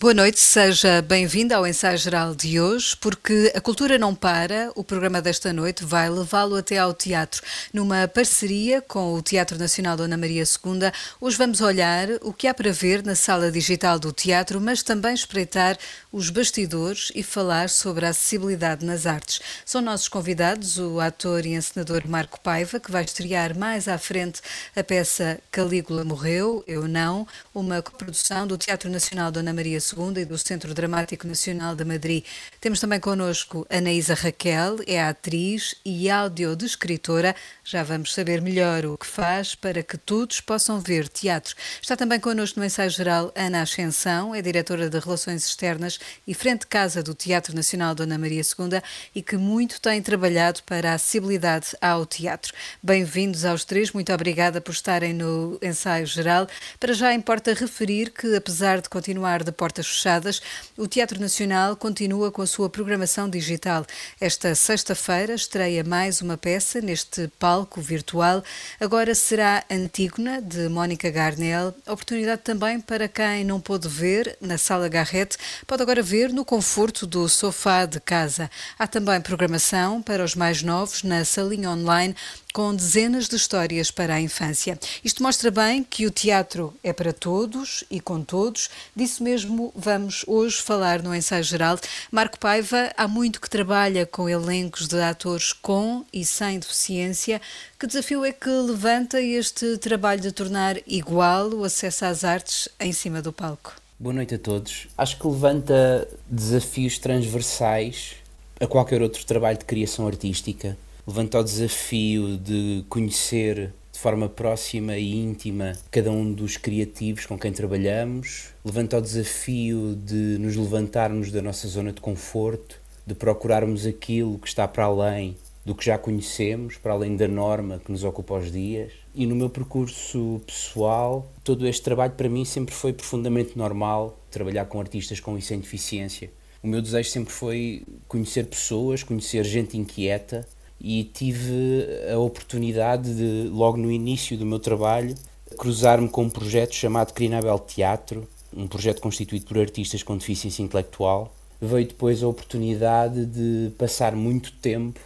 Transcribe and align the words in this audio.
Boa 0.00 0.14
noite, 0.14 0.40
seja 0.40 1.02
bem-vindo 1.02 1.54
ao 1.54 1.66
ensaio 1.66 1.98
geral 1.98 2.34
de 2.34 2.58
hoje, 2.58 2.96
porque 2.96 3.52
a 3.54 3.60
cultura 3.60 3.98
não 3.98 4.14
para. 4.14 4.72
O 4.74 4.82
programa 4.82 5.20
desta 5.20 5.52
noite 5.52 5.84
vai 5.84 6.08
levá-lo 6.08 6.56
até 6.56 6.78
ao 6.78 6.94
teatro, 6.94 7.42
numa 7.70 8.08
parceria 8.08 8.80
com 8.80 9.12
o 9.12 9.20
Teatro 9.20 9.58
Nacional 9.58 9.98
Dona 9.98 10.16
Maria 10.16 10.42
II. 10.42 10.90
Hoje 11.20 11.36
vamos 11.36 11.60
olhar 11.60 12.08
o 12.22 12.32
que 12.32 12.48
há 12.48 12.54
para 12.54 12.72
ver 12.72 13.04
na 13.04 13.14
sala 13.14 13.52
digital 13.52 13.98
do 13.98 14.10
teatro, 14.10 14.58
mas 14.58 14.82
também 14.82 15.12
espreitar 15.12 15.76
os 16.10 16.30
bastidores 16.30 17.12
e 17.14 17.22
falar 17.22 17.68
sobre 17.68 18.06
a 18.06 18.08
acessibilidade 18.08 18.86
nas 18.86 19.04
artes. 19.04 19.42
São 19.66 19.82
nossos 19.82 20.08
convidados 20.08 20.78
o 20.78 20.98
ator 20.98 21.44
e 21.44 21.52
encenador 21.52 22.08
Marco 22.08 22.40
Paiva, 22.40 22.80
que 22.80 22.90
vai 22.90 23.04
estrear 23.04 23.54
mais 23.54 23.86
à 23.86 23.98
frente 23.98 24.40
a 24.74 24.82
peça 24.82 25.38
Calígula 25.52 26.06
Morreu, 26.06 26.64
Eu 26.66 26.88
Não, 26.88 27.28
uma 27.54 27.82
coprodução 27.82 28.46
do 28.46 28.56
Teatro 28.56 28.88
Nacional 28.88 29.30
Dona 29.30 29.52
Maria 29.52 29.76
II 29.76 29.89
e 30.20 30.24
do 30.24 30.38
Centro 30.38 30.72
Dramático 30.72 31.26
Nacional 31.26 31.74
de 31.74 31.84
Madrid. 31.84 32.24
Temos 32.60 32.78
também 32.78 33.00
connosco 33.00 33.66
Anaísa 33.68 34.14
Raquel, 34.14 34.76
é 34.86 35.02
atriz 35.02 35.74
e 35.84 36.08
audiodescritora. 36.08 37.34
Já 37.64 37.82
vamos 37.82 38.14
saber 38.14 38.40
melhor 38.40 38.86
o 38.86 38.96
que 38.96 39.06
faz 39.06 39.56
para 39.56 39.82
que 39.82 39.98
todos 39.98 40.40
possam 40.40 40.80
ver 40.80 41.08
teatro. 41.08 41.56
Está 41.82 41.96
também 41.96 42.20
connosco 42.20 42.60
no 42.60 42.66
ensaio 42.66 42.90
geral 42.90 43.32
Ana 43.34 43.62
Ascensão, 43.62 44.32
é 44.32 44.40
diretora 44.40 44.88
de 44.88 44.98
Relações 44.98 45.44
Externas 45.44 45.98
e 46.24 46.34
frente 46.34 46.68
casa 46.68 47.02
do 47.02 47.12
Teatro 47.12 47.54
Nacional 47.54 47.94
Dona 47.94 48.16
Maria 48.16 48.42
II 48.42 48.80
e 49.12 49.22
que 49.22 49.36
muito 49.36 49.80
tem 49.80 50.00
trabalhado 50.00 50.62
para 50.62 50.92
a 50.92 50.94
acessibilidade 50.94 51.76
ao 51.80 52.06
teatro. 52.06 52.52
Bem-vindos 52.80 53.44
aos 53.44 53.64
três, 53.64 53.90
muito 53.90 54.12
obrigada 54.12 54.60
por 54.60 54.72
estarem 54.72 55.12
no 55.12 55.58
ensaio 55.60 56.06
geral. 56.06 56.46
Para 56.78 56.92
já 56.92 57.12
importa 57.12 57.54
referir 57.54 58.10
que, 58.10 58.36
apesar 58.36 58.80
de 58.80 58.88
continuar 58.88 59.42
de 59.42 59.50
portas 59.50 59.79
portas 59.80 59.86
fechadas, 59.86 60.42
o 60.76 60.86
Teatro 60.86 61.20
Nacional 61.20 61.74
continua 61.76 62.30
com 62.30 62.42
a 62.42 62.46
sua 62.46 62.68
programação 62.68 63.28
digital. 63.28 63.86
Esta 64.20 64.54
sexta-feira 64.54 65.34
estreia 65.34 65.82
mais 65.82 66.20
uma 66.20 66.36
peça 66.36 66.80
neste 66.80 67.28
palco 67.38 67.80
virtual. 67.80 68.42
Agora 68.78 69.14
será 69.14 69.64
Antígona, 69.70 70.40
de 70.42 70.68
Mónica 70.68 71.10
Garnel. 71.10 71.74
Oportunidade 71.86 72.42
também 72.42 72.80
para 72.80 73.08
quem 73.08 73.44
não 73.44 73.60
pôde 73.60 73.88
ver 73.88 74.36
na 74.40 74.58
Sala 74.58 74.88
Garrett, 74.88 75.36
pode 75.66 75.82
agora 75.82 76.02
ver 76.02 76.32
no 76.32 76.44
conforto 76.44 77.06
do 77.06 77.28
sofá 77.28 77.86
de 77.86 78.00
casa. 78.00 78.50
Há 78.78 78.86
também 78.86 79.20
programação 79.20 80.02
para 80.02 80.24
os 80.24 80.34
mais 80.34 80.62
novos 80.62 81.02
na 81.02 81.24
salinha 81.24 81.70
online 81.70 82.14
com 82.52 82.74
dezenas 82.74 83.28
de 83.28 83.36
histórias 83.36 83.90
para 83.90 84.14
a 84.14 84.20
infância. 84.20 84.78
Isto 85.04 85.22
mostra 85.22 85.50
bem 85.50 85.84
que 85.84 86.06
o 86.06 86.10
teatro 86.10 86.74
é 86.82 86.92
para 86.92 87.12
todos 87.12 87.84
e 87.90 88.00
com 88.00 88.22
todos. 88.22 88.68
Disso 88.94 89.22
mesmo 89.22 89.72
vamos 89.74 90.24
hoje 90.26 90.60
falar 90.60 91.02
no 91.02 91.14
ensaio 91.14 91.44
geral. 91.44 91.78
Marco 92.10 92.38
Paiva 92.38 92.92
há 92.96 93.06
muito 93.06 93.40
que 93.40 93.48
trabalha 93.48 94.04
com 94.04 94.28
elencos 94.28 94.88
de 94.88 95.00
atores 95.00 95.52
com 95.52 96.04
e 96.12 96.24
sem 96.24 96.58
deficiência. 96.58 97.40
Que 97.78 97.86
desafio 97.86 98.24
é 98.24 98.32
que 98.32 98.50
levanta 98.50 99.20
este 99.20 99.78
trabalho 99.78 100.20
de 100.20 100.32
tornar 100.32 100.76
igual 100.86 101.50
o 101.50 101.64
acesso 101.64 102.04
às 102.04 102.24
artes 102.24 102.68
em 102.78 102.92
cima 102.92 103.22
do 103.22 103.32
palco? 103.32 103.74
Boa 103.98 104.14
noite 104.14 104.34
a 104.34 104.38
todos. 104.38 104.88
Acho 104.96 105.18
que 105.18 105.26
levanta 105.26 106.08
desafios 106.26 106.98
transversais 106.98 108.16
a 108.58 108.66
qualquer 108.66 109.02
outro 109.02 109.24
trabalho 109.24 109.58
de 109.58 109.64
criação 109.64 110.06
artística 110.06 110.76
levanta 111.06 111.38
o 111.38 111.44
desafio 111.44 112.36
de 112.36 112.84
conhecer 112.88 113.72
de 113.92 113.98
forma 113.98 114.28
próxima 114.28 114.96
e 114.96 115.14
íntima 115.14 115.72
cada 115.90 116.10
um 116.10 116.32
dos 116.32 116.56
criativos 116.56 117.26
com 117.26 117.38
quem 117.38 117.52
trabalhamos, 117.52 118.48
levanta 118.64 118.98
o 118.98 119.00
desafio 119.00 119.96
de 119.96 120.38
nos 120.38 120.56
levantarmos 120.56 121.30
da 121.30 121.42
nossa 121.42 121.68
zona 121.68 121.92
de 121.92 122.00
conforto, 122.00 122.80
de 123.06 123.14
procurarmos 123.14 123.86
aquilo 123.86 124.38
que 124.38 124.48
está 124.48 124.66
para 124.68 124.84
além 124.84 125.36
do 125.64 125.74
que 125.74 125.84
já 125.84 125.98
conhecemos, 125.98 126.76
para 126.76 126.92
além 126.92 127.16
da 127.16 127.28
norma 127.28 127.80
que 127.84 127.92
nos 127.92 128.02
ocupa 128.04 128.34
os 128.34 128.50
dias. 128.50 128.92
E 129.14 129.26
no 129.26 129.36
meu 129.36 129.50
percurso 129.50 130.40
pessoal, 130.46 131.30
todo 131.44 131.66
este 131.66 131.82
trabalho 131.82 132.12
para 132.12 132.28
mim 132.28 132.44
sempre 132.44 132.74
foi 132.74 132.92
profundamente 132.92 133.58
normal, 133.58 134.18
trabalhar 134.30 134.64
com 134.66 134.80
artistas 134.80 135.20
com 135.20 135.36
e 135.36 135.42
sem 135.42 135.60
deficiência. 135.60 136.30
O 136.62 136.66
meu 136.66 136.80
desejo 136.82 137.08
sempre 137.10 137.32
foi 137.32 137.82
conhecer 138.06 138.46
pessoas, 138.46 139.02
conhecer 139.02 139.44
gente 139.44 139.76
inquieta, 139.76 140.46
e 140.80 141.04
tive 141.04 141.86
a 142.10 142.18
oportunidade 142.18 143.14
de, 143.14 143.48
logo 143.48 143.76
no 143.76 143.90
início 143.90 144.36
do 144.36 144.46
meu 144.46 144.58
trabalho, 144.58 145.14
cruzar-me 145.58 146.08
com 146.08 146.22
um 146.22 146.30
projeto 146.30 146.74
chamado 146.74 147.12
Crinabel 147.12 147.58
Teatro, 147.58 148.26
um 148.56 148.66
projeto 148.66 149.00
constituído 149.00 149.46
por 149.46 149.58
artistas 149.58 150.02
com 150.02 150.16
deficiência 150.16 150.62
intelectual. 150.62 151.34
Veio 151.60 151.86
depois 151.86 152.22
a 152.22 152.28
oportunidade 152.28 153.26
de 153.26 153.70
passar 153.76 154.16
muito 154.16 154.52
tempo 154.52 154.98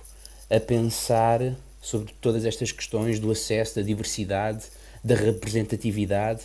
a 0.48 0.60
pensar 0.60 1.40
sobre 1.82 2.14
todas 2.20 2.44
estas 2.44 2.70
questões 2.70 3.18
do 3.18 3.30
acesso, 3.30 3.76
da 3.76 3.82
diversidade, 3.82 4.64
da 5.02 5.16
representatividade 5.16 6.42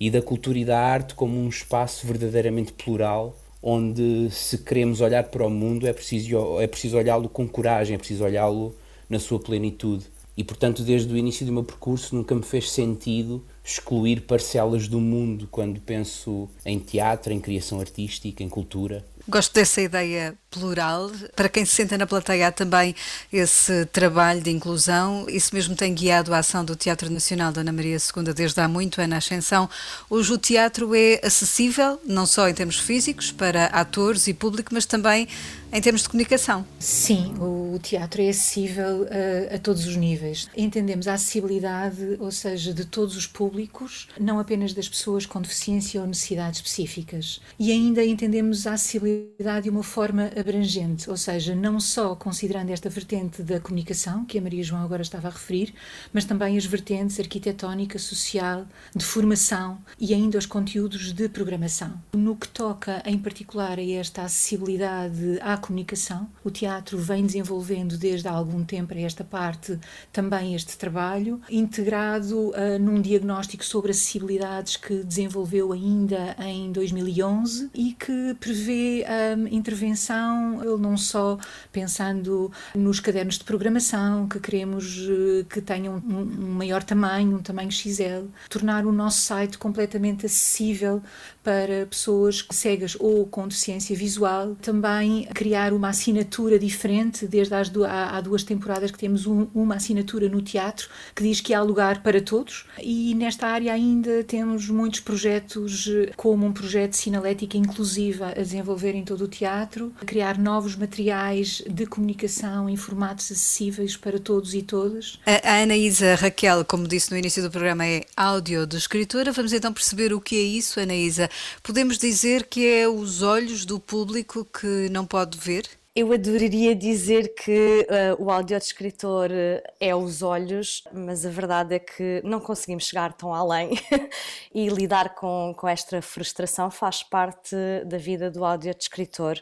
e 0.00 0.10
da 0.10 0.22
cultura 0.22 0.58
e 0.58 0.64
da 0.64 0.80
arte 0.80 1.14
como 1.14 1.38
um 1.38 1.48
espaço 1.48 2.06
verdadeiramente 2.06 2.72
plural 2.72 3.36
onde 3.62 4.28
se 4.30 4.58
queremos 4.58 5.00
olhar 5.00 5.24
para 5.24 5.46
o 5.46 5.50
mundo 5.50 5.86
é 5.86 5.92
preciso, 5.92 6.60
é 6.60 6.66
preciso 6.66 6.96
olhá-lo 6.98 7.28
com 7.28 7.46
coragem, 7.48 7.94
é 7.94 7.98
preciso 7.98 8.24
olhá-lo 8.24 8.74
na 9.08 9.18
sua 9.18 9.38
plenitude. 9.38 10.04
E 10.36 10.42
portanto, 10.42 10.82
desde 10.82 11.12
o 11.12 11.16
início 11.16 11.44
do 11.44 11.52
meu 11.52 11.64
percurso, 11.64 12.14
nunca 12.14 12.34
me 12.34 12.42
fez 12.42 12.70
sentido 12.70 13.44
excluir 13.64 14.22
parcelas 14.22 14.88
do 14.88 14.98
mundo 14.98 15.46
quando 15.50 15.80
penso 15.80 16.48
em 16.64 16.78
teatro, 16.78 17.32
em 17.32 17.40
criação 17.40 17.78
artística, 17.80 18.42
em 18.42 18.48
cultura. 18.48 19.04
Gosto 19.28 19.54
dessa 19.54 19.80
ideia 19.80 20.34
plural. 20.50 21.10
Para 21.36 21.48
quem 21.48 21.64
se 21.64 21.76
senta 21.76 21.96
na 21.96 22.08
plateia, 22.08 22.48
há 22.48 22.52
também 22.52 22.92
esse 23.32 23.86
trabalho 23.86 24.40
de 24.40 24.50
inclusão. 24.50 25.26
Isso 25.28 25.54
mesmo 25.54 25.76
tem 25.76 25.94
guiado 25.94 26.34
a 26.34 26.38
ação 26.38 26.64
do 26.64 26.74
Teatro 26.74 27.08
Nacional 27.08 27.52
da 27.52 27.60
Ana 27.60 27.72
Maria 27.72 27.96
II 27.96 28.32
desde 28.34 28.60
há 28.60 28.66
muito, 28.66 29.00
é 29.00 29.06
na 29.06 29.18
Ascensão. 29.18 29.70
Hoje 30.10 30.32
o 30.32 30.38
teatro 30.38 30.92
é 30.92 31.20
acessível, 31.22 32.00
não 32.04 32.26
só 32.26 32.48
em 32.48 32.54
termos 32.54 32.80
físicos, 32.80 33.30
para 33.30 33.66
atores 33.66 34.26
e 34.26 34.34
público, 34.34 34.70
mas 34.72 34.86
também 34.86 35.28
em 35.72 35.80
termos 35.80 36.02
de 36.02 36.08
comunicação. 36.10 36.66
Sim, 36.78 37.32
o 37.40 37.78
teatro 37.78 38.20
é 38.20 38.28
acessível 38.28 39.06
a, 39.10 39.54
a 39.54 39.58
todos 39.58 39.86
os 39.86 39.96
níveis. 39.96 40.48
Entendemos 40.54 41.08
a 41.08 41.14
acessibilidade, 41.14 42.16
ou 42.20 42.30
seja, 42.30 42.74
de 42.74 42.84
todos 42.84 43.16
os 43.16 43.26
públicos, 43.26 44.08
não 44.20 44.38
apenas 44.38 44.74
das 44.74 44.88
pessoas 44.88 45.24
com 45.24 45.40
deficiência 45.40 46.00
ou 46.00 46.06
necessidades 46.06 46.60
específicas. 46.60 47.40
E 47.58 47.72
ainda 47.72 48.04
entendemos 48.04 48.66
a 48.66 48.74
acessibilidade 48.74 49.64
de 49.64 49.70
uma 49.70 49.82
forma 49.82 50.30
abrangente, 50.38 51.08
ou 51.08 51.16
seja, 51.16 51.54
não 51.54 51.80
só 51.80 52.14
considerando 52.14 52.70
esta 52.70 52.90
vertente 52.90 53.42
da 53.42 53.58
comunicação, 53.58 54.26
que 54.26 54.38
a 54.38 54.42
Maria 54.42 54.62
João 54.62 54.82
agora 54.82 55.02
estava 55.02 55.28
a 55.28 55.30
referir, 55.30 55.72
mas 56.12 56.24
também 56.24 56.58
as 56.58 56.66
vertentes 56.66 57.18
arquitetónica, 57.18 57.98
social, 57.98 58.66
de 58.94 59.04
formação 59.04 59.78
e 59.98 60.12
ainda 60.12 60.36
os 60.36 60.46
conteúdos 60.46 61.12
de 61.12 61.28
programação. 61.28 61.94
No 62.12 62.36
que 62.36 62.48
toca 62.48 63.02
em 63.06 63.18
particular 63.18 63.78
a 63.78 63.82
esta 63.82 64.22
acessibilidade 64.22 65.38
à 65.40 65.56
comunicação, 65.62 66.28
o 66.44 66.50
teatro 66.50 66.98
vem 66.98 67.24
desenvolvendo 67.24 67.96
desde 67.96 68.28
há 68.28 68.32
algum 68.32 68.64
tempo 68.64 68.92
a 68.92 69.00
esta 69.00 69.24
parte 69.24 69.78
também 70.12 70.54
este 70.54 70.76
trabalho, 70.76 71.40
integrado 71.50 72.50
uh, 72.50 72.78
num 72.80 73.00
diagnóstico 73.00 73.64
sobre 73.64 73.92
acessibilidades 73.92 74.76
que 74.76 75.02
desenvolveu 75.04 75.72
ainda 75.72 76.36
em 76.40 76.70
2011 76.72 77.70
e 77.74 77.92
que 77.92 78.34
prevê 78.38 79.04
um, 79.36 79.46
intervenção 79.46 80.62
ele 80.62 80.80
não 80.80 80.96
só 80.96 81.38
pensando 81.70 82.50
nos 82.74 83.00
cadernos 83.00 83.38
de 83.38 83.44
programação 83.44 84.26
que 84.28 84.40
queremos 84.40 85.06
eh, 85.08 85.44
que 85.48 85.60
tenham 85.60 85.96
um 85.96 86.54
maior 86.54 86.82
tamanho, 86.82 87.36
um 87.36 87.42
tamanho 87.42 87.70
XL, 87.70 88.26
tornar 88.48 88.86
o 88.86 88.92
nosso 88.92 89.20
site 89.20 89.58
completamente 89.58 90.26
acessível 90.26 91.02
para 91.42 91.86
pessoas 91.86 92.46
cegas 92.50 92.96
ou 92.98 93.26
com 93.26 93.46
deficiência 93.48 93.96
visual, 93.96 94.54
também 94.56 95.24
criar 95.34 95.51
uma 95.72 95.88
assinatura 95.88 96.58
diferente, 96.58 97.26
desde 97.26 97.54
as 97.54 97.70
há, 97.86 98.16
há 98.16 98.20
duas 98.20 98.42
temporadas 98.42 98.90
que 98.90 98.98
temos 98.98 99.26
um, 99.26 99.46
uma 99.54 99.76
assinatura 99.76 100.28
no 100.28 100.42
teatro 100.42 100.88
que 101.14 101.22
diz 101.22 101.40
que 101.40 101.54
há 101.54 101.62
lugar 101.62 102.02
para 102.02 102.20
todos 102.20 102.66
e 102.80 103.14
nesta 103.14 103.46
área 103.46 103.72
ainda 103.72 104.24
temos 104.24 104.68
muitos 104.68 105.00
projetos 105.00 105.88
como 106.16 106.46
um 106.46 106.52
projeto 106.52 106.90
de 106.90 106.96
sinalética 106.96 107.56
inclusiva 107.56 108.28
a 108.28 108.40
desenvolver 108.40 108.94
em 108.94 109.04
todo 109.04 109.24
o 109.24 109.28
teatro, 109.28 109.92
criar 110.06 110.38
novos 110.38 110.76
materiais 110.76 111.62
de 111.68 111.86
comunicação 111.86 112.68
em 112.68 112.76
formatos 112.76 113.30
acessíveis 113.30 113.96
para 113.96 114.18
todos 114.18 114.54
e 114.54 114.62
todas. 114.62 115.18
A, 115.26 115.50
a 115.50 115.62
Anaísa 115.62 116.14
Raquel, 116.14 116.64
como 116.64 116.86
disse 116.86 117.10
no 117.10 117.16
início 117.16 117.42
do 117.42 117.50
programa, 117.50 117.86
é 117.86 118.04
audiodescritora. 118.16 119.32
Vamos 119.32 119.52
então 119.52 119.72
perceber 119.72 120.12
o 120.12 120.20
que 120.20 120.36
é 120.36 120.40
isso, 120.40 120.80
Anaísa. 120.80 121.28
Podemos 121.62 121.98
dizer 121.98 122.44
que 122.44 122.66
é 122.66 122.88
os 122.88 123.22
olhos 123.22 123.64
do 123.64 123.78
público 123.78 124.44
que 124.44 124.88
não 124.90 125.04
pode 125.04 125.38
ver? 125.46 125.64
Eu 125.94 126.10
adoraria 126.10 126.74
dizer 126.74 127.34
que 127.34 127.86
uh, 127.86 128.24
o 128.24 128.30
audiodescritor 128.30 129.28
uh, 129.30 129.62
é 129.78 129.94
os 129.94 130.22
olhos, 130.22 130.82
mas 130.90 131.26
a 131.26 131.28
verdade 131.28 131.74
é 131.74 131.78
que 131.78 132.22
não 132.24 132.40
conseguimos 132.40 132.84
chegar 132.84 133.12
tão 133.12 133.34
além 133.34 133.72
e 134.54 134.68
lidar 134.68 135.14
com, 135.14 135.54
com 135.54 135.68
esta 135.68 136.00
frustração 136.00 136.70
faz 136.70 137.02
parte 137.02 137.54
da 137.84 137.98
vida 137.98 138.30
do 138.30 138.42
audiodescritor. 138.42 139.38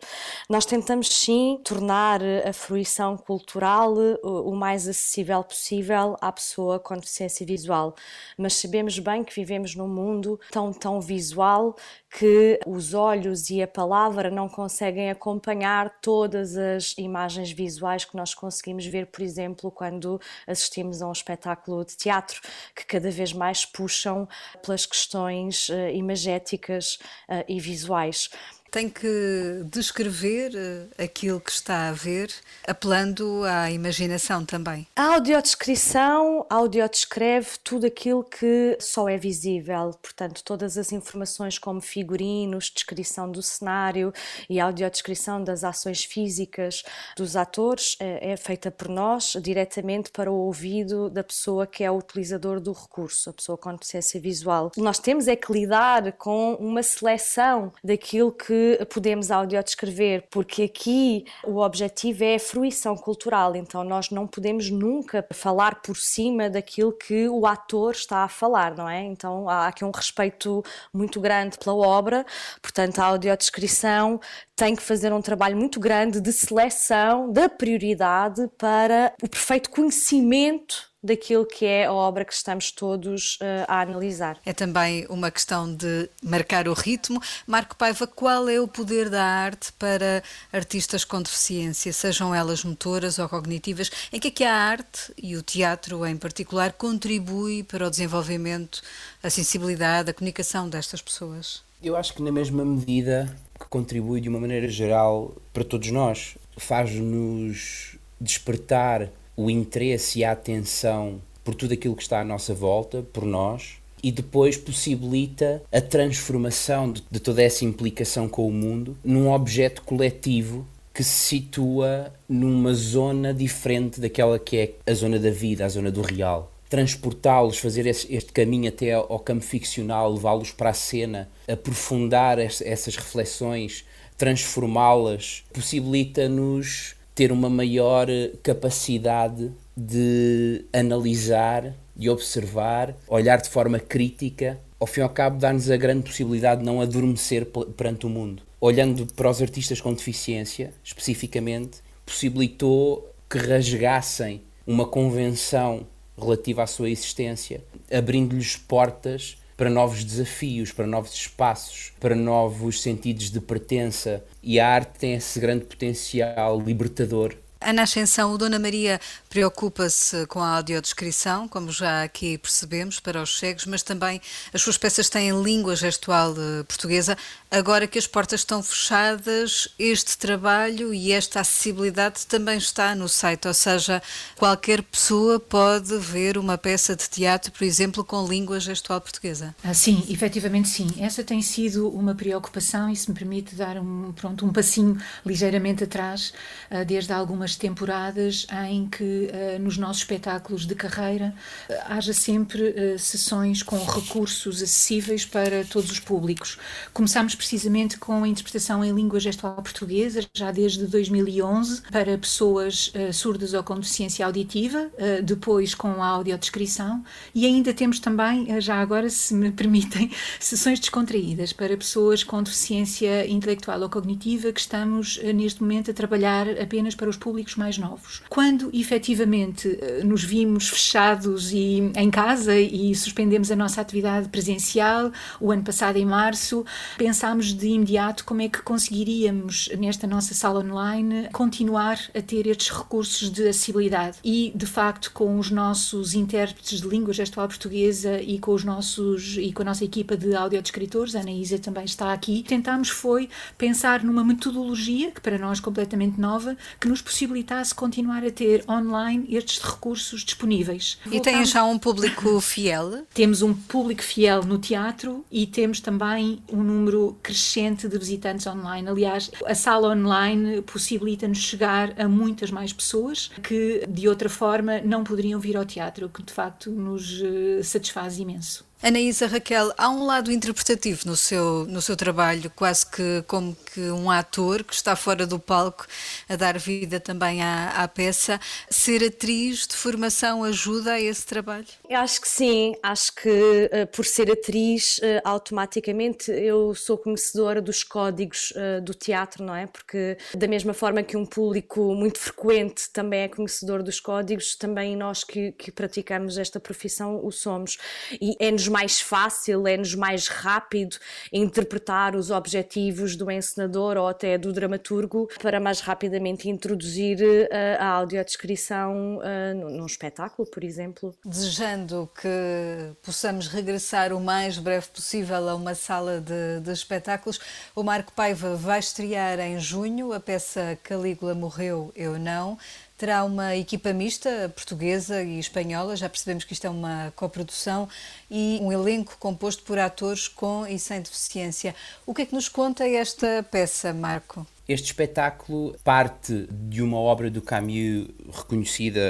Nós 0.49 0.67
tentamos 0.67 1.09
sim 1.15 1.61
tornar 1.65 2.21
a 2.45 2.53
fruição 2.53 3.17
cultural 3.17 3.95
o, 4.21 4.51
o 4.51 4.57
mais 4.57 4.89
acessível 4.89 5.45
possível 5.45 6.17
à 6.21 6.33
pessoa 6.33 6.81
com 6.81 6.97
deficiência 6.97 7.47
visual, 7.47 7.95
mas 8.37 8.55
sabemos 8.55 8.99
bem 8.99 9.23
que 9.23 9.33
vivemos 9.33 9.77
num 9.77 9.87
mundo 9.87 10.41
tão, 10.51 10.73
tão 10.73 11.01
visual 11.01 11.77
que 12.11 12.59
os 12.67 12.93
olhos 12.93 13.51
e 13.51 13.63
a 13.63 13.69
palavra 13.69 14.31
não 14.33 14.49
conseguem 14.49 15.11
acompanhar 15.11 16.01
todas 16.41 16.57
as 16.57 16.95
imagens 16.97 17.51
visuais 17.53 18.05
que 18.05 18.17
nós 18.17 18.35
conseguimos 18.35 18.87
ver, 18.87 19.07
por 19.07 19.23
exemplo, 19.23 19.71
quando 19.71 20.21
assistimos 20.47 21.03
a 21.03 21.09
um 21.09 21.13
espetáculo 21.13 21.85
de 21.85 21.97
teatro, 21.97 22.41
que 22.75 22.85
cada 22.87 23.11
vez 23.11 23.33
mais 23.33 23.67
puxam 23.67 24.27
pelas 24.63 24.87
questões 24.87 25.69
uh, 25.69 25.91
imagéticas 25.93 26.99
uh, 27.29 27.45
e 27.47 27.61
visuais 27.61 28.31
tem 28.71 28.89
que 28.89 29.63
descrever 29.65 30.53
eh, 30.55 31.05
aquilo 31.05 31.41
que 31.41 31.51
está 31.51 31.89
a 31.89 31.93
ver, 31.93 32.33
apelando 32.67 33.43
à 33.45 33.71
imaginação 33.71 34.45
também. 34.45 34.87
A 34.95 35.15
audiodescrição 35.15 36.47
audiodescreve 36.49 37.59
tudo 37.65 37.87
aquilo 37.87 38.23
que 38.23 38.77
só 38.81 39.09
é 39.09 39.17
visível, 39.17 39.91
portanto, 40.01 40.43
todas 40.45 40.79
as 40.79 40.93
informações 40.93 41.59
como 41.59 41.81
figurinos, 41.81 42.71
descrição 42.75 43.31
do 43.31 43.43
cenário 43.43 44.13
e 44.49 44.61
audiodescrição 44.61 45.43
das 45.43 45.65
ações 45.65 46.05
físicas 46.05 46.83
dos 47.17 47.37
atores 47.37 47.97
é, 47.99 48.33
é 48.33 48.37
feita 48.37 48.71
por 48.71 48.89
nós 48.89 49.37
diretamente 49.43 50.11
para 50.11 50.31
o 50.31 50.35
ouvido 50.35 51.11
da 51.11 51.25
pessoa 51.25 51.67
que 51.67 51.83
é 51.83 51.91
o 51.91 51.97
utilizador 51.97 52.61
do 52.61 52.73
recurso, 52.73 53.31
a 53.31 53.33
pessoa 53.33 53.59
com 53.59 53.75
deficiência 53.75 54.21
visual. 54.21 54.71
Nós 54.77 54.99
temos 54.99 55.27
é 55.27 55.35
que 55.35 55.53
lidar 55.53 56.13
com 56.13 56.55
uma 56.55 56.83
seleção 56.83 57.73
daquilo 57.83 58.31
que 58.31 58.60
podemos 58.93 59.31
audiodescrever, 59.31 60.27
porque 60.31 60.65
aqui 60.65 61.25
o 61.45 61.59
objetivo 61.59 62.25
é 62.25 62.37
a 62.37 62.41
fruição 62.41 62.97
cultural, 62.97 63.55
então 63.57 63.85
nós 63.85 64.11
não 64.11 64.27
podemos 64.27 64.71
nunca 64.71 65.27
falar 65.33 65.81
por 65.83 65.97
cima 65.97 66.51
daquilo 66.51 66.93
que 66.93 67.29
o 67.29 67.47
ator 67.47 67.93
está 67.93 68.25
a 68.25 68.29
falar, 68.29 68.77
não 68.77 68.89
é? 68.89 69.03
Então 69.05 69.49
há 69.49 69.69
aqui 69.69 69.85
um 69.85 69.91
respeito 69.91 70.63
muito 70.93 71.21
grande 71.21 71.59
pela 71.59 71.75
obra, 71.75 72.25
portanto 72.61 72.99
a 72.99 73.05
audiodescrição 73.05 74.21
tem 74.57 74.77
que 74.77 74.83
fazer 74.83 75.13
um 75.13 75.23
trabalho 75.23 75.57
muito 75.57 75.81
grande 75.81 76.21
de 76.21 76.33
seleção 76.33 77.33
da 77.33 77.49
prioridade 77.49 78.49
para 78.59 79.13
o 79.23 79.29
perfeito 79.29 79.71
conhecimento 79.71 80.90
daquilo 81.03 81.47
que 81.47 81.65
é 81.65 81.87
a 81.87 81.93
obra 81.93 82.25
que 82.25 82.33
estamos 82.33 82.71
todos 82.71 83.37
uh, 83.37 83.65
a 83.67 83.81
analisar. 83.81 84.39
É 84.45 84.53
também 84.53 85.07
uma 85.09 85.31
questão 85.31 85.73
de 85.75 86.09
marcar 86.23 86.69
o 86.69 86.75
ritmo. 86.75 87.21
Marco 87.47 87.75
Paiva, 87.77 88.07
qual 88.07 88.49
é 88.49 88.61
o 88.61 88.69
poder 88.69 89.09
da 89.09 89.25
arte 89.25 89.73
para 89.73 90.23
artistas 90.53 91.05
com 91.05 91.23
deficiência, 91.23 91.93
sejam 91.93 92.35
elas 92.35 92.63
motoras 92.65 93.19
ou 93.19 93.29
cognitivas? 93.29 93.91
Em 94.13 94.21
que 94.21 94.29
é 94.29 94.31
que 94.31 94.45
a 94.45 94.55
arte, 94.55 95.13
e 95.17 95.37
o 95.37 95.43
teatro 95.43 96.07
em 96.07 96.17
particular, 96.17 96.73
contribui 96.73 97.63
para 97.63 97.87
o 97.87 97.91
desenvolvimento, 97.91 98.83
a 99.23 99.31
sensibilidade, 99.31 100.11
a 100.11 100.15
comunicação 100.15 100.69
destas 100.69 101.01
pessoas? 101.01 101.63
Eu 101.83 101.97
acho 101.97 102.13
que 102.13 102.23
na 102.23 102.31
mesma 102.31 102.63
medida 102.63 103.35
que 103.59 103.67
contribui 103.67 104.21
de 104.21 104.29
uma 104.29 104.39
maneira 104.39 104.69
geral 104.69 105.35
para 105.53 105.65
todos 105.65 105.91
nós, 105.91 106.37
faz-nos 106.59 107.97
despertar 108.21 109.11
o 109.37 109.51
interesse 109.51 110.21
e 110.21 110.25
a 110.25 110.33
atenção 110.33 111.21
por 111.45 111.55
tudo 111.55 111.75
aquilo 111.75 111.97
que 111.97 112.03
está 112.03 112.21
à 112.21 112.25
nossa 112.25 112.55
volta, 112.55 113.03
por 113.13 113.25
nós, 113.25 113.81
e 114.03 114.11
depois 114.11 114.57
possibilita 114.57 115.63
a 115.73 115.81
transformação 115.81 116.93
de, 116.93 117.03
de 117.11 117.21
toda 117.21 117.43
essa 117.43 117.65
implicação 117.65 118.29
com 118.29 118.47
o 118.47 118.53
mundo 118.53 118.97
num 119.05 119.31
objeto 119.31 119.83
coletivo 119.83 120.67
que 120.93 121.05
se 121.05 121.29
situa 121.29 122.13
numa 122.29 122.75
zona 122.75 123.33
diferente 123.33 124.01
daquela 124.01 124.39
que 124.39 124.57
é 124.57 124.75
a 124.91 124.95
zona 124.95 125.19
da 125.19 125.31
vida, 125.31 125.65
a 125.65 125.69
zona 125.69 125.91
do 125.91 126.03
real. 126.03 126.53
Transportá-los, 126.69 127.59
fazer 127.59 127.87
esse, 127.87 128.13
este 128.15 128.33
caminho 128.33 128.69
até 128.69 128.93
ao 128.93 129.19
campo 129.19 129.43
ficcional, 129.43 130.13
levá-los 130.13 130.53
para 130.53 130.71
a 130.71 130.75
cena, 130.75 131.29
aprofundar 131.49 132.39
essas 132.39 132.97
reflexões, 132.97 133.85
transformá-las, 134.17 135.43
possibilita-nos 135.53 136.95
ter 137.21 137.33
uma 137.33 137.51
maior 137.51 138.07
capacidade 138.43 139.53
de 139.77 140.65
analisar, 140.73 141.75
de 141.95 142.09
observar, 142.09 142.97
olhar 143.07 143.43
de 143.43 143.51
forma 143.51 143.79
crítica. 143.79 144.59
Ao 144.79 144.87
fim 144.87 145.01
e 145.01 145.03
ao 145.03 145.11
cabo, 145.11 145.39
dá-nos 145.39 145.71
a 145.71 145.77
grande 145.77 146.05
possibilidade 146.05 146.61
de 146.61 146.67
não 146.67 146.81
adormecer 146.81 147.47
perante 147.77 148.07
o 148.07 148.09
mundo. 148.09 148.43
Olhando 148.59 149.07
para 149.13 149.29
os 149.29 149.43
artistas 149.43 149.83
com 149.83 149.93
deficiência, 149.93 150.73
especificamente, 150.83 151.83
possibilitou 152.07 153.13
que 153.29 153.37
rasgassem 153.37 154.41
uma 154.67 154.87
convenção 154.87 155.87
relativa 156.19 156.63
à 156.63 156.67
sua 156.67 156.89
existência, 156.89 157.63
abrindo-lhes 157.93 158.57
portas 158.57 159.37
para 159.61 159.69
novos 159.69 160.03
desafios, 160.03 160.73
para 160.73 160.87
novos 160.87 161.13
espaços, 161.13 161.93
para 162.01 162.15
novos 162.15 162.81
sentidos 162.81 163.31
de 163.31 163.43
pertença. 163.43 164.25
E 164.43 164.59
a 164.59 164.67
arte 164.67 164.99
tem 164.99 165.13
esse 165.13 165.39
grande 165.39 165.67
potencial 165.67 166.59
libertador 166.59 167.37
Ana 167.63 167.83
Ascensão, 167.83 168.33
o 168.33 168.39
Dona 168.39 168.59
Maria 168.59 168.99
preocupa-se 169.29 170.27
com 170.29 170.41
a 170.41 170.57
audiodescrição, 170.57 171.47
como 171.47 171.71
já 171.71 172.05
aqui 172.05 172.39
percebemos, 172.39 172.99
para 173.01 173.21
os 173.21 173.39
cegos, 173.39 173.67
mas 173.67 173.83
também 173.83 174.19
as 174.55 174.63
suas 174.63 174.79
peças 174.79 175.11
têm 175.11 175.31
língua 175.43 175.77
gestual 175.77 176.33
eh, 176.33 176.63
portuguesa. 176.63 177.19
Agora 177.53 177.89
que 177.89 177.99
as 177.99 178.07
portas 178.07 178.43
estão 178.43 178.63
fechadas, 178.63 179.67
este 179.77 180.17
trabalho 180.17 180.95
e 180.95 181.11
esta 181.11 181.41
acessibilidade 181.41 182.25
também 182.25 182.57
está 182.57 182.95
no 182.95 183.09
site, 183.09 183.49
ou 183.49 183.55
seja, 183.55 184.01
qualquer 184.37 184.85
pessoa 184.85 185.41
pode 185.41 185.99
ver 185.99 186.39
uma 186.39 186.57
peça 186.57 186.95
de 186.95 187.11
teatro, 187.11 187.51
por 187.51 187.65
exemplo, 187.65 188.05
com 188.05 188.25
língua 188.25 188.61
gestual 188.61 189.01
portuguesa. 189.01 189.53
Ah, 189.65 189.75
sim, 189.75 190.07
efetivamente 190.09 190.69
sim. 190.69 190.95
Essa 191.01 191.25
tem 191.25 191.43
sido 191.43 191.89
uma 191.89 192.15
preocupação 192.15 192.89
e 192.89 192.95
se 192.95 193.11
me 193.11 193.19
permite 193.19 193.57
dar 193.57 193.79
um, 193.79 194.13
pronto, 194.13 194.47
um 194.47 194.53
passinho 194.53 194.97
ligeiramente 195.27 195.83
atrás, 195.83 196.33
ah, 196.71 196.85
desde 196.85 197.13
algumas 197.13 197.57
temporadas 197.57 198.47
em 198.69 198.89
que 198.89 199.03
uh, 199.03 199.59
nos 199.59 199.77
nossos 199.77 200.03
espetáculos 200.03 200.67
de 200.67 200.77
carreira 200.77 201.35
uh, 201.69 201.75
haja 201.87 202.13
sempre 202.13 202.97
sessões 202.97 203.61
com 203.61 203.77
recursos 203.85 204.63
acessíveis 204.63 205.25
para 205.25 205.65
todos 205.65 205.91
os 205.91 205.99
públicos. 205.99 206.57
Começámos 206.93 207.40
precisamente 207.41 207.97
com 207.97 208.23
a 208.23 208.29
interpretação 208.29 208.85
em 208.85 208.93
língua 208.93 209.19
gestual 209.19 209.55
portuguesa, 209.55 210.21
já 210.35 210.51
desde 210.51 210.87
2011, 210.87 211.81
para 211.91 212.19
pessoas 212.19 212.93
surdas 213.15 213.55
ou 213.55 213.63
com 213.63 213.77
deficiência 213.77 214.27
auditiva, 214.27 214.91
depois 215.25 215.75
com 215.75 216.03
a 216.03 216.07
audiodescrição, 216.07 217.03
e 217.35 217.47
ainda 217.47 217.73
temos 217.73 217.99
também, 217.99 218.61
já 218.61 218.77
agora, 218.77 219.09
se 219.09 219.33
me 219.33 219.51
permitem, 219.53 220.11
sessões 220.39 220.79
descontraídas 220.79 221.55
para 221.55 221.75
pessoas 221.79 222.23
com 222.23 222.43
deficiência 222.43 223.27
intelectual 223.27 223.81
ou 223.81 223.89
cognitiva 223.89 224.53
que 224.53 224.61
estamos 224.61 225.19
neste 225.35 225.63
momento 225.63 225.91
a 225.91 225.95
trabalhar 225.95 226.47
apenas 226.61 226.95
para 226.95 227.09
os 227.09 227.17
públicos 227.17 227.57
mais 227.57 227.79
novos. 227.79 228.21
Quando 228.29 228.71
efetivamente 228.75 229.79
nos 230.05 230.23
vimos 230.23 230.69
fechados 230.69 231.53
e 231.53 231.91
em 231.97 232.11
casa 232.11 232.55
e 232.55 232.95
suspendemos 232.95 233.51
a 233.51 233.57
nossa 233.57 233.81
atividade 233.81 234.29
presencial, 234.29 235.11
o 235.41 235.51
ano 235.51 235.63
passado 235.63 235.97
em 235.97 236.05
março, 236.05 236.67
pensámos 236.99 237.30
de 237.39 237.69
imediato 237.69 238.25
como 238.25 238.43
é 238.43 238.49
que 238.49 238.63
conseguiríamos 238.63 239.69
nesta 239.79 240.07
nossa 240.07 240.35
sala 240.35 240.61
online 240.61 241.29
continuar 241.33 241.99
a 242.15 242.21
ter 242.21 242.47
estes 242.47 242.71
recursos 242.71 243.31
de 243.31 243.49
acessibilidade 243.49 244.19
e 244.25 244.53
de 244.55 244.67
facto 244.67 245.11
com 245.13 245.39
os 245.39 245.51
nossos 245.51 246.15
intérpretes 246.15 246.81
de 246.81 246.89
língua 246.89 247.13
gestual 247.13 247.49
portuguesa 247.49 248.21
e 248.21 248.39
com 248.39 248.53
os 248.53 248.65
nossos 248.65 249.37
e 249.39 249.53
com 249.53 249.63
a 249.63 249.65
nossa 249.65 249.85
equipa 249.85 250.17
de 250.17 250.35
audiodescritores, 250.35 251.15
a 251.15 251.21
Ana 251.21 251.31
Isa 251.31 251.59
também 251.59 251.85
está 251.85 252.13
aqui, 252.13 252.43
tentámos 252.47 252.89
foi 252.89 253.29
pensar 253.59 254.03
numa 254.05 254.25
metodologia 254.25 255.11
que 255.11 255.21
para 255.21 255.39
nós 255.39 255.59
é 255.59 255.63
completamente 255.63 256.21
nova, 256.21 256.57
que 256.79 256.89
nos 256.89 257.01
possibilita 257.01 257.31
possibilitasse 257.31 257.75
continuar 257.75 258.25
a 258.25 258.31
ter 258.31 258.65
online 258.69 259.27
estes 259.31 259.59
recursos 259.59 260.25
disponíveis. 260.25 260.99
E 261.11 261.21
têm 261.21 261.45
já 261.45 261.65
um 261.65 261.79
público 261.79 262.41
fiel? 262.41 263.05
Temos 263.13 263.43
um 263.43 263.55
público 263.55 264.03
fiel 264.03 264.43
no 264.43 264.59
teatro 264.59 265.25
e 265.31 265.47
temos 265.47 265.81
também 265.81 266.43
um 266.51 266.63
número 266.63 267.17
crescente 267.23 267.89
de 267.89 267.99
visitantes 267.99 268.47
online. 268.47 268.89
Aliás, 268.89 269.31
a 269.45 269.55
sala 269.55 269.89
online 269.89 270.63
possibilita-nos 270.63 271.39
chegar 271.39 271.99
a 272.01 272.09
muitas 272.09 272.51
mais 272.51 272.73
pessoas 272.73 273.31
que 273.43 273.85
de 273.89 274.09
outra 274.09 274.29
forma 274.29 274.81
não 274.81 275.05
poderiam 275.05 275.41
vir 275.41 275.57
ao 275.57 275.65
teatro, 275.65 276.07
o 276.07 276.09
que 276.09 276.23
de 276.23 276.33
facto 276.33 276.71
nos 276.71 277.23
eh, 277.23 277.63
satisfaz 277.63 278.19
imenso. 278.19 278.70
Anaísa 278.83 279.27
Raquel, 279.27 279.75
há 279.77 279.91
um 279.91 280.07
lado 280.07 280.33
interpretativo 280.33 281.03
no 281.05 281.15
seu, 281.15 281.67
no 281.67 281.83
seu 281.83 281.95
trabalho, 281.95 282.51
quase 282.57 282.87
que 282.87 283.23
como 283.27 283.55
que 283.55 283.81
um 283.91 284.11
ator 284.11 284.65
que 284.65 284.73
está 284.73 284.97
fora 284.97 285.27
do 285.27 285.39
palco 285.39 285.87
a 286.27 286.35
dar 286.35 286.59
vida 286.59 286.99
também 286.99 287.43
à, 287.43 287.69
à 287.83 287.87
peça. 287.87 288.41
Ser 288.71 289.05
atriz 289.05 289.67
de 289.67 289.77
formação 289.77 290.43
ajuda 290.45 290.93
a 290.93 291.01
esse 291.01 291.27
trabalho? 291.27 291.67
Eu 291.91 291.99
acho 291.99 292.23
que 292.23 292.29
sim, 292.29 292.75
acho 292.83 293.15
que 293.17 293.29
uh, 293.29 293.87
por 293.95 294.07
ser 294.07 294.33
atriz, 294.33 294.97
uh, 294.99 295.21
automaticamente 295.25 296.31
eu 296.31 296.75
sou 296.75 296.97
conhecedora 296.97 297.61
dos 297.61 297.85
códigos 297.85 298.51
uh, 298.53 298.81
do 298.81 298.95
teatro, 298.95 299.45
não 299.45 299.55
é? 299.55 299.67
Porque 299.67 300.17
da 300.35 300.49
mesma 300.49 300.73
forma 300.73 301.03
que 301.03 301.19
um 301.19 301.27
público 301.27 301.95
muito 301.95 302.19
frequente 302.19 302.89
também 302.91 303.21
é 303.21 303.29
conhecedor 303.29 303.83
dos 303.83 304.01
códigos, 304.01 304.57
também 304.57 304.97
nós 304.97 305.23
que, 305.23 305.53
que 305.53 305.71
praticamos 305.71 306.39
esta 306.39 306.59
profissão 306.59 307.21
o 307.23 307.31
somos. 307.31 307.77
E 308.19 308.35
é-nos 308.41 308.70
mais 308.71 309.01
fácil, 309.01 309.67
é-nos 309.67 309.95
mais 309.95 310.29
rápido 310.29 310.97
interpretar 311.31 312.17
os 312.17 312.31
objetivos 312.31 313.17
do 313.17 313.31
encenador 313.31 313.99
ou 313.99 314.09
até 314.09 314.39
do 314.39 314.53
dramaturgo 314.53 315.29
para 315.43 315.61
mais 315.61 315.81
rapidamente 315.81 316.49
introduzir 316.49 317.19
uh, 317.21 317.49
a 317.79 317.87
audiodescrição 317.87 319.19
uh, 319.19 319.55
num 319.55 319.85
espetáculo, 319.85 320.49
por 320.49 320.65
exemplo. 320.65 321.15
Desejando 321.25 322.09
que 322.19 322.95
possamos 323.03 323.49
regressar 323.49 324.13
o 324.13 324.21
mais 324.21 324.57
breve 324.57 324.87
possível 324.89 325.49
a 325.49 325.55
uma 325.55 325.75
sala 325.75 326.21
de, 326.21 326.61
de 326.63 326.73
espetáculos, 326.73 327.39
o 327.75 327.83
Marco 327.83 328.13
Paiva 328.13 328.55
vai 328.57 328.79
estrear 328.79 329.39
em 329.41 329.59
junho 329.59 330.13
a 330.13 330.21
peça 330.21 330.79
Calígula 330.83 331.35
Morreu, 331.35 331.93
Eu 331.95 332.19
Não 332.19 332.57
terá 333.01 333.25
uma 333.25 333.57
equipa 333.57 333.95
mista, 333.95 334.53
portuguesa 334.55 335.23
e 335.23 335.39
espanhola, 335.39 335.97
já 335.97 336.07
percebemos 336.07 336.45
que 336.45 336.53
isto 336.53 336.67
é 336.67 336.71
uma 336.71 337.11
coprodução, 337.17 337.89
e 338.31 338.59
um 338.61 338.71
elenco 338.71 339.17
composto 339.19 339.63
por 339.63 339.79
atores 339.79 340.29
com 340.29 340.67
e 340.67 340.79
sem 340.79 341.01
deficiência. 341.01 341.75
O 342.05 342.13
que 342.13 342.21
é 342.23 342.27
que 342.27 342.35
nos 342.35 342.47
conta 342.47 342.87
esta 342.87 343.43
peça, 343.51 343.95
Marco? 343.95 344.47
Este 344.69 344.89
espetáculo 344.89 345.75
parte 345.83 346.47
de 346.51 346.83
uma 346.83 346.99
obra 346.99 347.31
do 347.31 347.41
Camus 347.41 348.07
reconhecida, 348.31 349.01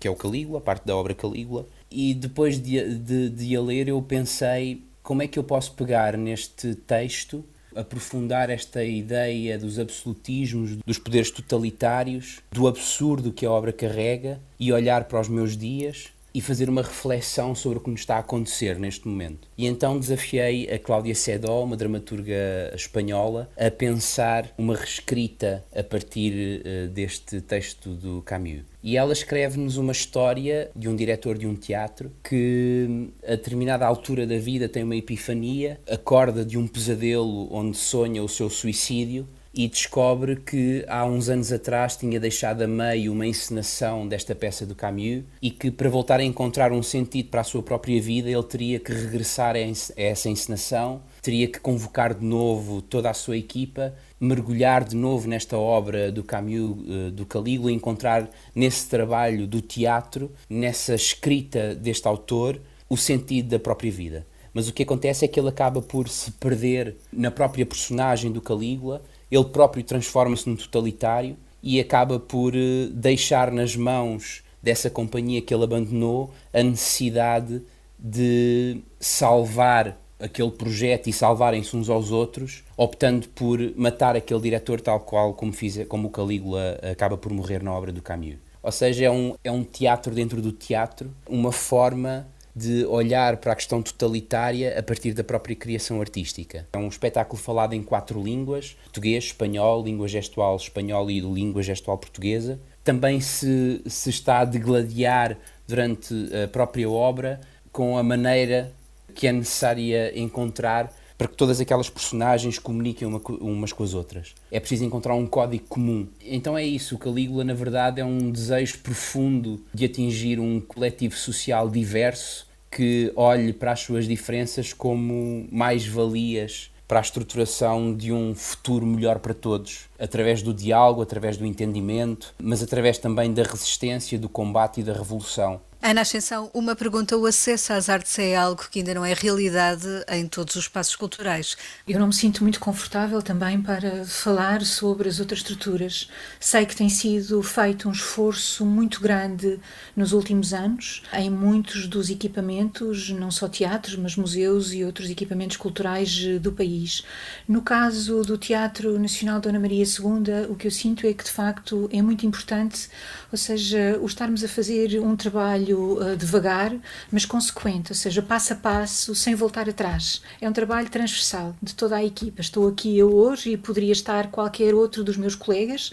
que 0.00 0.08
é 0.08 0.10
o 0.10 0.16
Calígula, 0.16 0.58
parte 0.58 0.86
da 0.86 0.96
obra 0.96 1.12
Calígula, 1.12 1.66
e 1.90 2.14
depois 2.14 2.58
de, 2.58 2.98
de, 2.98 3.28
de 3.28 3.54
a 3.54 3.60
ler 3.60 3.88
eu 3.88 4.00
pensei 4.00 4.82
como 5.02 5.22
é 5.22 5.28
que 5.28 5.38
eu 5.38 5.44
posso 5.44 5.74
pegar 5.74 6.16
neste 6.16 6.74
texto 6.74 7.44
aprofundar 7.76 8.50
esta 8.50 8.82
ideia 8.82 9.58
dos 9.58 9.78
absolutismos, 9.78 10.76
dos 10.84 10.98
poderes 10.98 11.30
totalitários, 11.30 12.40
do 12.50 12.66
absurdo 12.66 13.32
que 13.32 13.46
a 13.46 13.50
obra 13.50 13.72
carrega 13.72 14.40
e 14.58 14.72
olhar 14.72 15.04
para 15.04 15.20
os 15.20 15.28
meus 15.28 15.56
dias 15.56 16.15
e 16.36 16.40
fazer 16.42 16.68
uma 16.68 16.82
reflexão 16.82 17.54
sobre 17.54 17.78
o 17.78 17.80
que 17.80 17.88
nos 17.88 18.00
está 18.00 18.16
a 18.16 18.18
acontecer 18.18 18.78
neste 18.78 19.08
momento. 19.08 19.48
E 19.56 19.64
então 19.64 19.98
desafiei 19.98 20.70
a 20.70 20.78
Cláudia 20.78 21.14
Sedó, 21.14 21.64
uma 21.64 21.78
dramaturga 21.78 22.74
espanhola, 22.74 23.48
a 23.56 23.70
pensar 23.70 24.52
uma 24.58 24.76
reescrita 24.76 25.64
a 25.74 25.82
partir 25.82 26.60
uh, 26.60 26.88
deste 26.88 27.40
texto 27.40 27.94
do 27.94 28.20
Camus. 28.20 28.64
E 28.82 28.98
ela 28.98 29.14
escreve-nos 29.14 29.78
uma 29.78 29.92
história 29.92 30.70
de 30.76 30.90
um 30.90 30.94
diretor 30.94 31.38
de 31.38 31.46
um 31.46 31.56
teatro 31.56 32.12
que, 32.22 33.08
a 33.26 33.30
determinada 33.30 33.86
altura 33.86 34.26
da 34.26 34.36
vida, 34.36 34.68
tem 34.68 34.84
uma 34.84 34.94
epifania, 34.94 35.80
acorda 35.90 36.44
de 36.44 36.58
um 36.58 36.66
pesadelo 36.66 37.48
onde 37.50 37.78
sonha 37.78 38.22
o 38.22 38.28
seu 38.28 38.50
suicídio 38.50 39.26
e 39.56 39.66
descobre 39.66 40.36
que 40.36 40.84
há 40.86 41.06
uns 41.06 41.30
anos 41.30 41.50
atrás 41.50 41.96
tinha 41.96 42.20
deixado 42.20 42.60
a 42.60 42.66
meio 42.66 43.10
uma 43.10 43.26
encenação 43.26 44.06
desta 44.06 44.34
peça 44.34 44.66
do 44.66 44.74
Camus 44.74 45.24
e 45.40 45.50
que 45.50 45.70
para 45.70 45.88
voltar 45.88 46.20
a 46.20 46.24
encontrar 46.24 46.72
um 46.72 46.82
sentido 46.82 47.30
para 47.30 47.40
a 47.40 47.44
sua 47.44 47.62
própria 47.62 47.98
vida 48.00 48.30
ele 48.30 48.42
teria 48.42 48.78
que 48.78 48.92
regressar 48.92 49.56
a 49.56 49.58
essa 49.96 50.28
encenação, 50.28 51.00
teria 51.22 51.48
que 51.48 51.58
convocar 51.58 52.12
de 52.12 52.22
novo 52.22 52.82
toda 52.82 53.08
a 53.08 53.14
sua 53.14 53.38
equipa, 53.38 53.94
mergulhar 54.20 54.84
de 54.84 54.94
novo 54.94 55.26
nesta 55.26 55.56
obra 55.56 56.12
do 56.12 56.22
Camus, 56.22 56.76
eh, 56.86 57.10
do 57.10 57.24
Calígula, 57.24 57.72
encontrar 57.72 58.28
nesse 58.54 58.86
trabalho 58.90 59.46
do 59.46 59.62
teatro, 59.62 60.30
nessa 60.50 60.94
escrita 60.94 61.74
deste 61.74 62.06
autor, 62.06 62.60
o 62.90 62.96
sentido 62.96 63.48
da 63.48 63.58
própria 63.58 63.90
vida. 63.90 64.26
Mas 64.52 64.68
o 64.68 64.72
que 64.72 64.82
acontece 64.82 65.24
é 65.24 65.28
que 65.28 65.38
ele 65.38 65.50
acaba 65.50 65.82
por 65.82 66.08
se 66.08 66.30
perder 66.32 66.96
na 67.12 67.30
própria 67.30 67.66
personagem 67.66 68.32
do 68.32 68.40
Calígula 68.40 69.02
ele 69.30 69.44
próprio 69.44 69.82
transforma-se 69.82 70.48
num 70.48 70.56
totalitário 70.56 71.36
e 71.62 71.80
acaba 71.80 72.18
por 72.18 72.54
eh, 72.54 72.88
deixar 72.92 73.50
nas 73.50 73.74
mãos 73.74 74.42
dessa 74.62 74.90
companhia 74.90 75.42
que 75.42 75.54
ele 75.54 75.64
abandonou 75.64 76.32
a 76.52 76.62
necessidade 76.62 77.62
de 77.98 78.80
salvar 78.98 79.96
aquele 80.18 80.50
projeto 80.50 81.08
e 81.08 81.12
salvarem-se 81.12 81.76
uns 81.76 81.88
aos 81.88 82.10
outros, 82.10 82.64
optando 82.76 83.28
por 83.28 83.58
matar 83.76 84.16
aquele 84.16 84.40
diretor 84.40 84.80
tal 84.80 85.00
qual 85.00 85.34
como, 85.34 85.52
fiz, 85.52 85.84
como 85.88 86.08
o 86.08 86.10
Calígula 86.10 86.78
acaba 86.90 87.16
por 87.16 87.32
morrer 87.32 87.62
na 87.62 87.72
obra 87.72 87.92
do 87.92 88.02
Camus. 88.02 88.36
Ou 88.62 88.72
seja, 88.72 89.04
é 89.04 89.10
um, 89.10 89.34
é 89.44 89.52
um 89.52 89.62
teatro 89.62 90.12
dentro 90.12 90.42
do 90.42 90.50
teatro, 90.50 91.12
uma 91.28 91.52
forma 91.52 92.26
de 92.56 92.86
olhar 92.86 93.36
para 93.36 93.52
a 93.52 93.54
questão 93.54 93.82
totalitária 93.82 94.78
a 94.78 94.82
partir 94.82 95.12
da 95.12 95.22
própria 95.22 95.54
criação 95.54 96.00
artística. 96.00 96.66
É 96.72 96.78
um 96.78 96.88
espetáculo 96.88 97.40
falado 97.40 97.74
em 97.74 97.82
quatro 97.82 98.22
línguas: 98.22 98.74
português, 98.84 99.24
espanhol, 99.24 99.84
língua 99.84 100.08
gestual 100.08 100.56
espanhola 100.56 101.12
e 101.12 101.20
língua 101.20 101.62
gestual 101.62 101.98
portuguesa. 101.98 102.58
Também 102.82 103.20
se, 103.20 103.82
se 103.84 104.08
está 104.08 104.38
a 104.38 104.44
degladiar 104.46 105.36
durante 105.68 106.14
a 106.44 106.48
própria 106.48 106.88
obra 106.88 107.40
com 107.70 107.98
a 107.98 108.02
maneira 108.02 108.72
que 109.14 109.26
é 109.26 109.32
necessária 109.32 110.18
encontrar 110.18 110.90
para 111.16 111.28
que 111.28 111.36
todas 111.36 111.60
aquelas 111.60 111.88
personagens 111.88 112.58
comuniquem 112.58 113.06
uma, 113.06 113.20
umas 113.40 113.72
com 113.72 113.82
as 113.82 113.94
outras. 113.94 114.34
É 114.50 114.60
preciso 114.60 114.84
encontrar 114.84 115.14
um 115.14 115.26
código 115.26 115.64
comum. 115.68 116.06
Então 116.24 116.56
é 116.56 116.64
isso, 116.64 116.94
o 116.94 116.98
Calígula, 116.98 117.44
na 117.44 117.54
verdade, 117.54 118.00
é 118.00 118.04
um 118.04 118.30
desejo 118.30 118.78
profundo 118.78 119.64
de 119.72 119.84
atingir 119.84 120.38
um 120.38 120.60
coletivo 120.60 121.14
social 121.14 121.68
diverso 121.68 122.46
que 122.70 123.12
olhe 123.16 123.52
para 123.52 123.72
as 123.72 123.80
suas 123.80 124.06
diferenças 124.06 124.72
como 124.72 125.46
mais-valias 125.50 126.70
para 126.86 127.00
a 127.00 127.02
estruturação 127.02 127.94
de 127.94 128.12
um 128.12 128.34
futuro 128.34 128.86
melhor 128.86 129.18
para 129.18 129.34
todos, 129.34 129.88
através 129.98 130.40
do 130.42 130.54
diálogo, 130.54 131.02
através 131.02 131.36
do 131.36 131.44
entendimento, 131.44 132.32
mas 132.38 132.62
através 132.62 132.98
também 132.98 133.32
da 133.32 133.42
resistência, 133.42 134.18
do 134.18 134.28
combate 134.28 134.80
e 134.80 134.84
da 134.84 134.92
revolução. 134.92 135.60
Ana 135.82 136.00
Ascensão, 136.00 136.50
uma 136.54 136.74
pergunta: 136.74 137.16
o 137.16 137.26
acesso 137.26 137.72
às 137.72 137.88
artes 137.88 138.18
é 138.18 138.34
algo 138.34 138.66
que 138.70 138.80
ainda 138.80 138.94
não 138.94 139.04
é 139.04 139.12
realidade 139.12 139.86
em 140.08 140.26
todos 140.26 140.56
os 140.56 140.64
espaços 140.64 140.96
culturais? 140.96 141.56
Eu 141.86 142.00
não 142.00 142.08
me 142.08 142.14
sinto 142.14 142.42
muito 142.42 142.58
confortável 142.58 143.22
também 143.22 143.60
para 143.60 144.04
falar 144.04 144.62
sobre 144.62 145.08
as 145.08 145.20
outras 145.20 145.40
estruturas. 145.40 146.08
Sei 146.40 146.64
que 146.64 146.74
tem 146.74 146.88
sido 146.88 147.42
feito 147.42 147.88
um 147.88 147.92
esforço 147.92 148.64
muito 148.64 149.00
grande 149.00 149.60
nos 149.94 150.12
últimos 150.12 150.52
anos 150.54 151.02
em 151.12 151.30
muitos 151.30 151.86
dos 151.86 152.10
equipamentos, 152.10 153.10
não 153.10 153.30
só 153.30 153.46
teatros, 153.46 153.96
mas 153.96 154.16
museus 154.16 154.72
e 154.72 154.82
outros 154.82 155.10
equipamentos 155.10 155.58
culturais 155.58 156.40
do 156.40 156.50
país. 156.50 157.04
No 157.46 157.60
caso 157.62 158.22
do 158.22 158.38
Teatro 158.38 158.98
Nacional 158.98 159.40
Dona 159.40 159.60
Maria 159.60 159.84
II, 159.84 160.46
o 160.48 160.56
que 160.56 160.66
eu 160.66 160.70
sinto 160.70 161.06
é 161.06 161.12
que 161.12 161.22
de 161.22 161.30
facto 161.30 161.88
é 161.92 162.00
muito 162.00 162.26
importante, 162.26 162.88
ou 163.30 163.38
seja, 163.38 163.98
o 164.00 164.06
estarmos 164.06 164.42
a 164.42 164.48
fazer 164.48 164.98
um 165.00 165.14
trabalho 165.14 165.65
trabalho 165.66 165.98
uh, 165.98 166.16
devagar, 166.16 166.74
mas 167.10 167.24
consequente, 167.24 167.90
ou 167.90 167.96
seja, 167.96 168.22
passo 168.22 168.52
a 168.52 168.56
passo, 168.56 169.14
sem 169.14 169.34
voltar 169.34 169.68
atrás. 169.68 170.22
É 170.40 170.48
um 170.48 170.52
trabalho 170.52 170.88
transversal 170.88 171.54
de 171.60 171.74
toda 171.74 171.96
a 171.96 172.04
equipa. 172.04 172.40
Estou 172.40 172.68
aqui 172.68 172.96
eu 172.96 173.12
hoje 173.12 173.52
e 173.52 173.56
poderia 173.56 173.92
estar 173.92 174.30
qualquer 174.30 174.74
outro 174.74 175.02
dos 175.02 175.16
meus 175.16 175.34
colegas. 175.34 175.90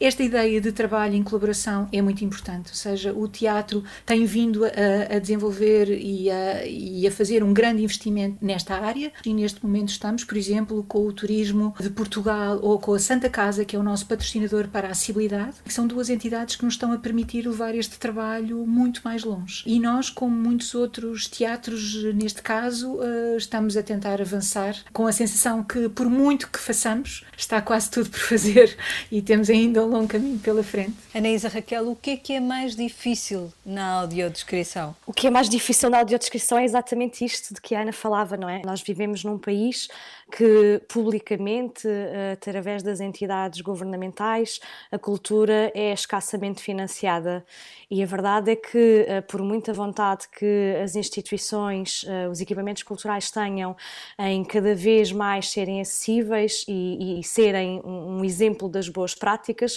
Esta 0.00 0.22
ideia 0.22 0.60
de 0.60 0.72
trabalho 0.72 1.14
em 1.14 1.22
colaboração 1.22 1.88
é 1.92 2.02
muito 2.02 2.24
importante, 2.24 2.70
ou 2.70 2.74
seja, 2.74 3.12
o 3.12 3.28
teatro 3.28 3.84
tem 4.04 4.24
vindo 4.24 4.64
a, 4.64 5.16
a 5.16 5.18
desenvolver 5.18 5.90
e 5.90 6.28
a, 6.30 6.66
e 6.66 7.06
a 7.06 7.10
fazer 7.10 7.44
um 7.44 7.54
grande 7.54 7.82
investimento 7.82 8.38
nesta 8.40 8.74
área 8.74 9.12
e 9.24 9.32
neste 9.32 9.64
momento 9.64 9.90
estamos, 9.90 10.24
por 10.24 10.36
exemplo, 10.36 10.84
com 10.88 11.06
o 11.06 11.12
Turismo 11.12 11.74
de 11.78 11.88
Portugal 11.90 12.58
ou 12.62 12.78
com 12.78 12.94
a 12.94 12.98
Santa 12.98 13.30
Casa, 13.30 13.64
que 13.64 13.76
é 13.76 13.78
o 13.78 13.82
nosso 13.82 14.06
patrocinador 14.06 14.68
para 14.68 14.88
a 14.88 14.90
acessibilidade, 14.90 15.56
que 15.64 15.72
são 15.72 15.86
duas 15.86 16.10
entidades 16.10 16.56
que 16.56 16.64
nos 16.64 16.74
estão 16.74 16.92
a 16.92 16.98
permitir 16.98 17.46
levar 17.46 17.74
este 17.74 17.98
trabalho 17.98 18.66
muito 18.66 19.02
mais 19.04 19.22
longe. 19.22 19.62
E 19.66 19.78
nós, 19.78 20.10
como 20.10 20.34
muitos 20.34 20.74
outros 20.74 21.28
teatros, 21.28 22.02
neste 22.14 22.42
caso, 22.42 22.98
eh, 23.02 23.36
estamos 23.36 23.76
a 23.76 23.82
tentar 23.82 24.20
avançar 24.20 24.74
com 24.92 25.06
a 25.06 25.12
sensação 25.12 25.62
que, 25.62 25.88
por 25.88 26.08
muito 26.08 26.50
que 26.50 26.58
façamos, 26.58 27.24
está 27.36 27.60
quase 27.62 27.90
tudo 27.90 28.10
por 28.10 28.20
fazer 28.20 28.76
e 29.10 29.22
temos 29.22 29.48
ainda 29.48 29.84
um 29.84 29.91
longo 29.92 30.08
caminho 30.08 30.38
pela 30.38 30.62
frente. 30.62 30.94
Anaísa 31.14 31.48
Raquel, 31.48 31.90
o 31.90 31.96
que 31.96 32.10
é 32.10 32.16
que 32.16 32.32
é 32.32 32.40
mais 32.40 32.74
difícil 32.74 33.52
na 33.64 34.00
audiodescrição? 34.00 34.96
O 35.06 35.12
que 35.12 35.26
é 35.26 35.30
mais 35.30 35.48
difícil 35.48 35.90
na 35.90 35.98
audiodescrição 35.98 36.58
é 36.58 36.64
exatamente 36.64 37.24
isto 37.24 37.54
de 37.54 37.60
que 37.60 37.74
a 37.74 37.82
Ana 37.82 37.92
falava, 37.92 38.36
não 38.36 38.48
é? 38.48 38.62
Nós 38.64 38.80
vivemos 38.82 39.22
num 39.22 39.38
país 39.38 39.88
que 40.34 40.80
publicamente, 40.88 41.86
eh, 41.86 42.32
através 42.32 42.82
das 42.82 43.00
entidades 43.00 43.60
governamentais, 43.60 44.60
a 44.90 44.98
cultura 44.98 45.70
é 45.74 45.92
escassamente 45.92 46.62
financiada. 46.62 47.44
E 47.90 48.02
a 48.02 48.06
verdade 48.06 48.50
é 48.50 48.56
que 48.56 49.06
por 49.28 49.42
muita 49.42 49.74
vontade 49.74 50.26
que 50.28 50.74
as 50.82 50.96
instituições, 50.96 52.06
os 52.30 52.40
equipamentos 52.40 52.82
culturais 52.82 53.30
tenham 53.30 53.76
em 54.18 54.42
cada 54.42 54.74
vez 54.74 55.12
mais 55.12 55.50
serem 55.50 55.78
acessíveis 55.78 56.64
e, 56.66 57.20
e 57.20 57.22
serem 57.22 57.82
um 57.84 58.24
exemplo 58.24 58.66
das 58.66 58.88
boas 58.88 59.14
práticas, 59.14 59.71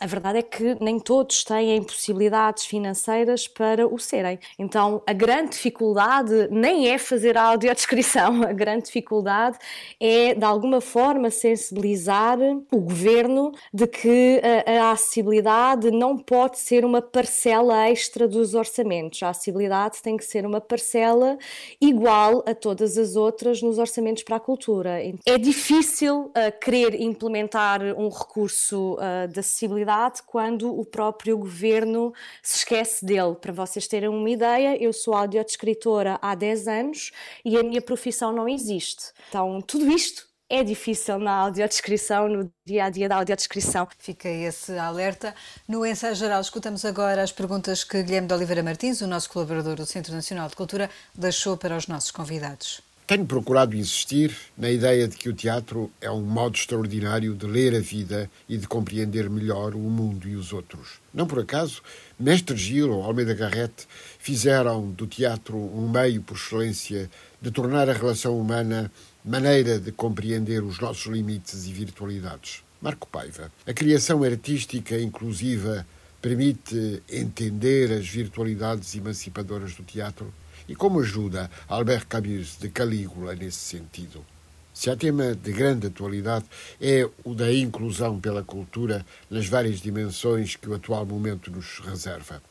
a 0.00 0.06
verdade 0.06 0.38
é 0.38 0.42
que 0.42 0.76
nem 0.80 0.98
todos 0.98 1.44
têm 1.44 1.82
possibilidades 1.82 2.64
financeiras 2.64 3.48
para 3.48 3.86
o 3.86 3.98
serem. 3.98 4.38
Então, 4.58 5.02
a 5.06 5.12
grande 5.12 5.50
dificuldade 5.52 6.48
nem 6.50 6.88
é 6.88 6.98
fazer 6.98 7.36
a 7.36 7.44
audiodescrição, 7.44 8.42
a 8.44 8.52
grande 8.52 8.84
dificuldade 8.84 9.58
é, 10.00 10.34
de 10.34 10.44
alguma 10.44 10.80
forma, 10.80 11.30
sensibilizar 11.30 12.38
o 12.72 12.80
governo 12.80 13.52
de 13.72 13.86
que 13.86 14.40
a, 14.66 14.88
a 14.88 14.90
acessibilidade 14.92 15.90
não 15.90 16.16
pode 16.16 16.58
ser 16.58 16.84
uma 16.84 17.00
parcela 17.00 17.88
extra 17.88 18.26
dos 18.26 18.54
orçamentos. 18.54 19.22
A 19.22 19.30
acessibilidade 19.30 20.02
tem 20.02 20.16
que 20.16 20.24
ser 20.24 20.44
uma 20.44 20.60
parcela 20.60 21.38
igual 21.80 22.42
a 22.46 22.54
todas 22.54 22.98
as 22.98 23.16
outras 23.16 23.62
nos 23.62 23.78
orçamentos 23.78 24.22
para 24.22 24.36
a 24.36 24.40
cultura. 24.40 25.00
É 25.26 25.38
difícil 25.38 26.26
uh, 26.26 26.60
querer 26.60 27.00
implementar 27.00 27.80
um 27.96 28.08
recurso 28.08 28.94
uh, 28.94 29.28
de 29.34 29.40
acessibilidade 29.40 30.22
quando 30.22 30.68
o 30.68 30.84
próprio 30.84 31.36
governo 31.36 32.12
se 32.42 32.58
esquece 32.58 33.04
dele. 33.04 33.34
Para 33.34 33.52
vocês 33.52 33.86
terem 33.86 34.08
uma 34.08 34.30
ideia, 34.30 34.82
eu 34.82 34.92
sou 34.92 35.14
audiodescritora 35.14 36.18
há 36.22 36.34
10 36.34 36.68
anos 36.68 37.12
e 37.44 37.56
a 37.56 37.62
minha 37.62 37.82
profissão 37.82 38.32
não 38.32 38.48
existe. 38.48 39.12
Então, 39.28 39.60
tudo 39.60 39.90
isto 39.90 40.26
é 40.48 40.62
difícil 40.62 41.18
na 41.18 41.32
audiodescrição, 41.32 42.28
no 42.28 42.52
dia 42.66 42.84
a 42.84 42.90
dia 42.90 43.08
da 43.08 43.16
audiodescrição. 43.16 43.88
Fica 43.98 44.28
esse 44.28 44.76
alerta. 44.78 45.34
No 45.66 45.84
ensaio 45.84 46.14
geral, 46.14 46.40
escutamos 46.40 46.84
agora 46.84 47.22
as 47.22 47.32
perguntas 47.32 47.82
que 47.82 48.02
Guilherme 48.02 48.28
de 48.28 48.34
Oliveira 48.34 48.62
Martins, 48.62 49.00
o 49.00 49.06
nosso 49.06 49.30
colaborador 49.30 49.76
do 49.76 49.86
Centro 49.86 50.14
Nacional 50.14 50.48
de 50.48 50.56
Cultura, 50.56 50.90
deixou 51.14 51.56
para 51.56 51.76
os 51.76 51.86
nossos 51.86 52.10
convidados. 52.10 52.93
Tenho 53.06 53.26
procurado 53.26 53.76
insistir 53.76 54.34
na 54.56 54.70
ideia 54.70 55.06
de 55.06 55.14
que 55.14 55.28
o 55.28 55.34
teatro 55.34 55.92
é 56.00 56.10
um 56.10 56.22
modo 56.22 56.56
extraordinário 56.56 57.34
de 57.34 57.46
ler 57.46 57.74
a 57.74 57.78
vida 57.78 58.30
e 58.48 58.56
de 58.56 58.66
compreender 58.66 59.28
melhor 59.28 59.74
o 59.74 59.78
mundo 59.78 60.26
e 60.26 60.34
os 60.34 60.54
outros. 60.54 61.00
Não 61.12 61.26
por 61.26 61.40
acaso, 61.40 61.82
Mestre 62.18 62.56
Gil 62.56 62.90
ou 62.90 63.02
Almeida 63.02 63.34
Garrett 63.34 63.86
fizeram 64.18 64.90
do 64.90 65.06
teatro 65.06 65.54
um 65.54 65.86
meio 65.86 66.22
por 66.22 66.38
excelência 66.38 67.10
de 67.42 67.50
tornar 67.50 67.90
a 67.90 67.92
relação 67.92 68.40
humana 68.40 68.90
maneira 69.22 69.78
de 69.78 69.92
compreender 69.92 70.62
os 70.62 70.78
nossos 70.78 71.04
limites 71.04 71.66
e 71.66 71.72
virtualidades. 71.74 72.62
Marco 72.80 73.06
Paiva. 73.06 73.52
A 73.66 73.74
criação 73.74 74.22
artística 74.22 74.98
inclusiva 74.98 75.86
permite 76.22 77.02
entender 77.10 77.92
as 77.92 78.08
virtualidades 78.08 78.94
emancipadoras 78.94 79.74
do 79.74 79.82
teatro 79.82 80.32
e 80.68 80.74
como 80.74 81.00
ajuda 81.00 81.50
Albert 81.68 82.06
Camus 82.06 82.56
de 82.58 82.68
Calígula 82.68 83.34
nesse 83.34 83.58
sentido. 83.58 84.24
Se 84.72 84.90
há 84.90 84.96
tema 84.96 85.36
de 85.36 85.52
grande 85.52 85.86
atualidade 85.86 86.46
é 86.80 87.08
o 87.22 87.32
da 87.32 87.52
inclusão 87.52 88.18
pela 88.18 88.42
cultura 88.42 89.06
nas 89.30 89.46
várias 89.46 89.80
dimensões 89.80 90.56
que 90.56 90.68
o 90.68 90.74
atual 90.74 91.06
momento 91.06 91.50
nos 91.50 91.78
reserva. 91.78 92.42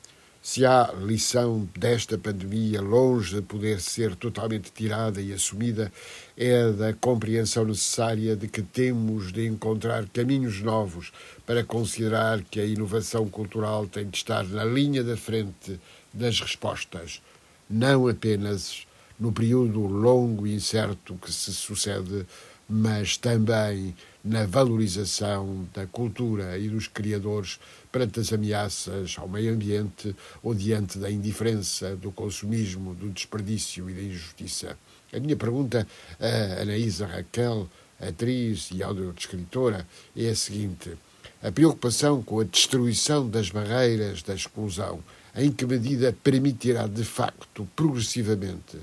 Se 0.41 0.65
há 0.65 0.93
lição 0.99 1.69
desta 1.77 2.17
pandemia, 2.17 2.81
longe 2.81 3.35
de 3.35 3.41
poder 3.41 3.79
ser 3.79 4.13
totalmente 4.15 4.71
tirada 4.73 5.21
e 5.21 5.31
assumida, 5.31 5.91
é 6.35 6.69
da 6.71 6.93
compreensão 6.93 7.63
necessária 7.63 8.35
de 8.35 8.49
que 8.49 8.61
temos 8.61 9.31
de 9.31 9.47
encontrar 9.47 10.05
caminhos 10.09 10.61
novos 10.61 11.13
para 11.45 11.63
considerar 11.63 12.41
que 12.41 12.59
a 12.59 12.65
inovação 12.65 13.29
cultural 13.29 13.87
tem 13.87 14.09
de 14.09 14.17
estar 14.17 14.43
na 14.43 14.65
linha 14.65 15.01
da 15.01 15.15
frente 15.15 15.79
das 16.13 16.41
respostas 16.41 17.21
não 17.69 18.07
apenas 18.07 18.85
no 19.19 19.31
período 19.31 19.79
longo 19.81 20.45
e 20.45 20.55
incerto 20.55 21.15
que 21.15 21.31
se 21.31 21.53
sucede, 21.53 22.25
mas 22.67 23.17
também 23.17 23.95
na 24.23 24.45
valorização 24.45 25.67
da 25.73 25.85
cultura 25.85 26.57
e 26.57 26.69
dos 26.69 26.87
criadores 26.87 27.59
perante 27.91 28.19
as 28.19 28.31
ameaças 28.31 29.15
ao 29.17 29.27
meio 29.27 29.53
ambiente 29.53 30.15
ou 30.41 30.55
diante 30.55 30.97
da 30.97 31.11
indiferença, 31.11 31.95
do 31.95 32.11
consumismo, 32.11 32.95
do 32.95 33.09
desperdício 33.09 33.89
e 33.89 33.93
da 33.93 34.01
injustiça. 34.01 34.77
A 35.13 35.19
minha 35.19 35.35
pergunta 35.35 35.85
a 36.19 36.61
Anaísa 36.61 37.05
Raquel, 37.05 37.69
atriz 37.99 38.69
e 38.71 38.81
audiodescritora, 38.81 39.85
é 40.15 40.29
a 40.29 40.35
seguinte: 40.35 40.97
a 41.41 41.51
preocupação 41.51 42.23
com 42.23 42.39
a 42.39 42.43
destruição 42.43 43.29
das 43.29 43.49
barreiras 43.49 44.23
da 44.23 44.33
exclusão 44.33 45.03
em 45.35 45.51
que 45.51 45.65
medida 45.65 46.15
permitirá 46.23 46.87
de 46.87 47.03
facto, 47.03 47.67
progressivamente, 47.75 48.77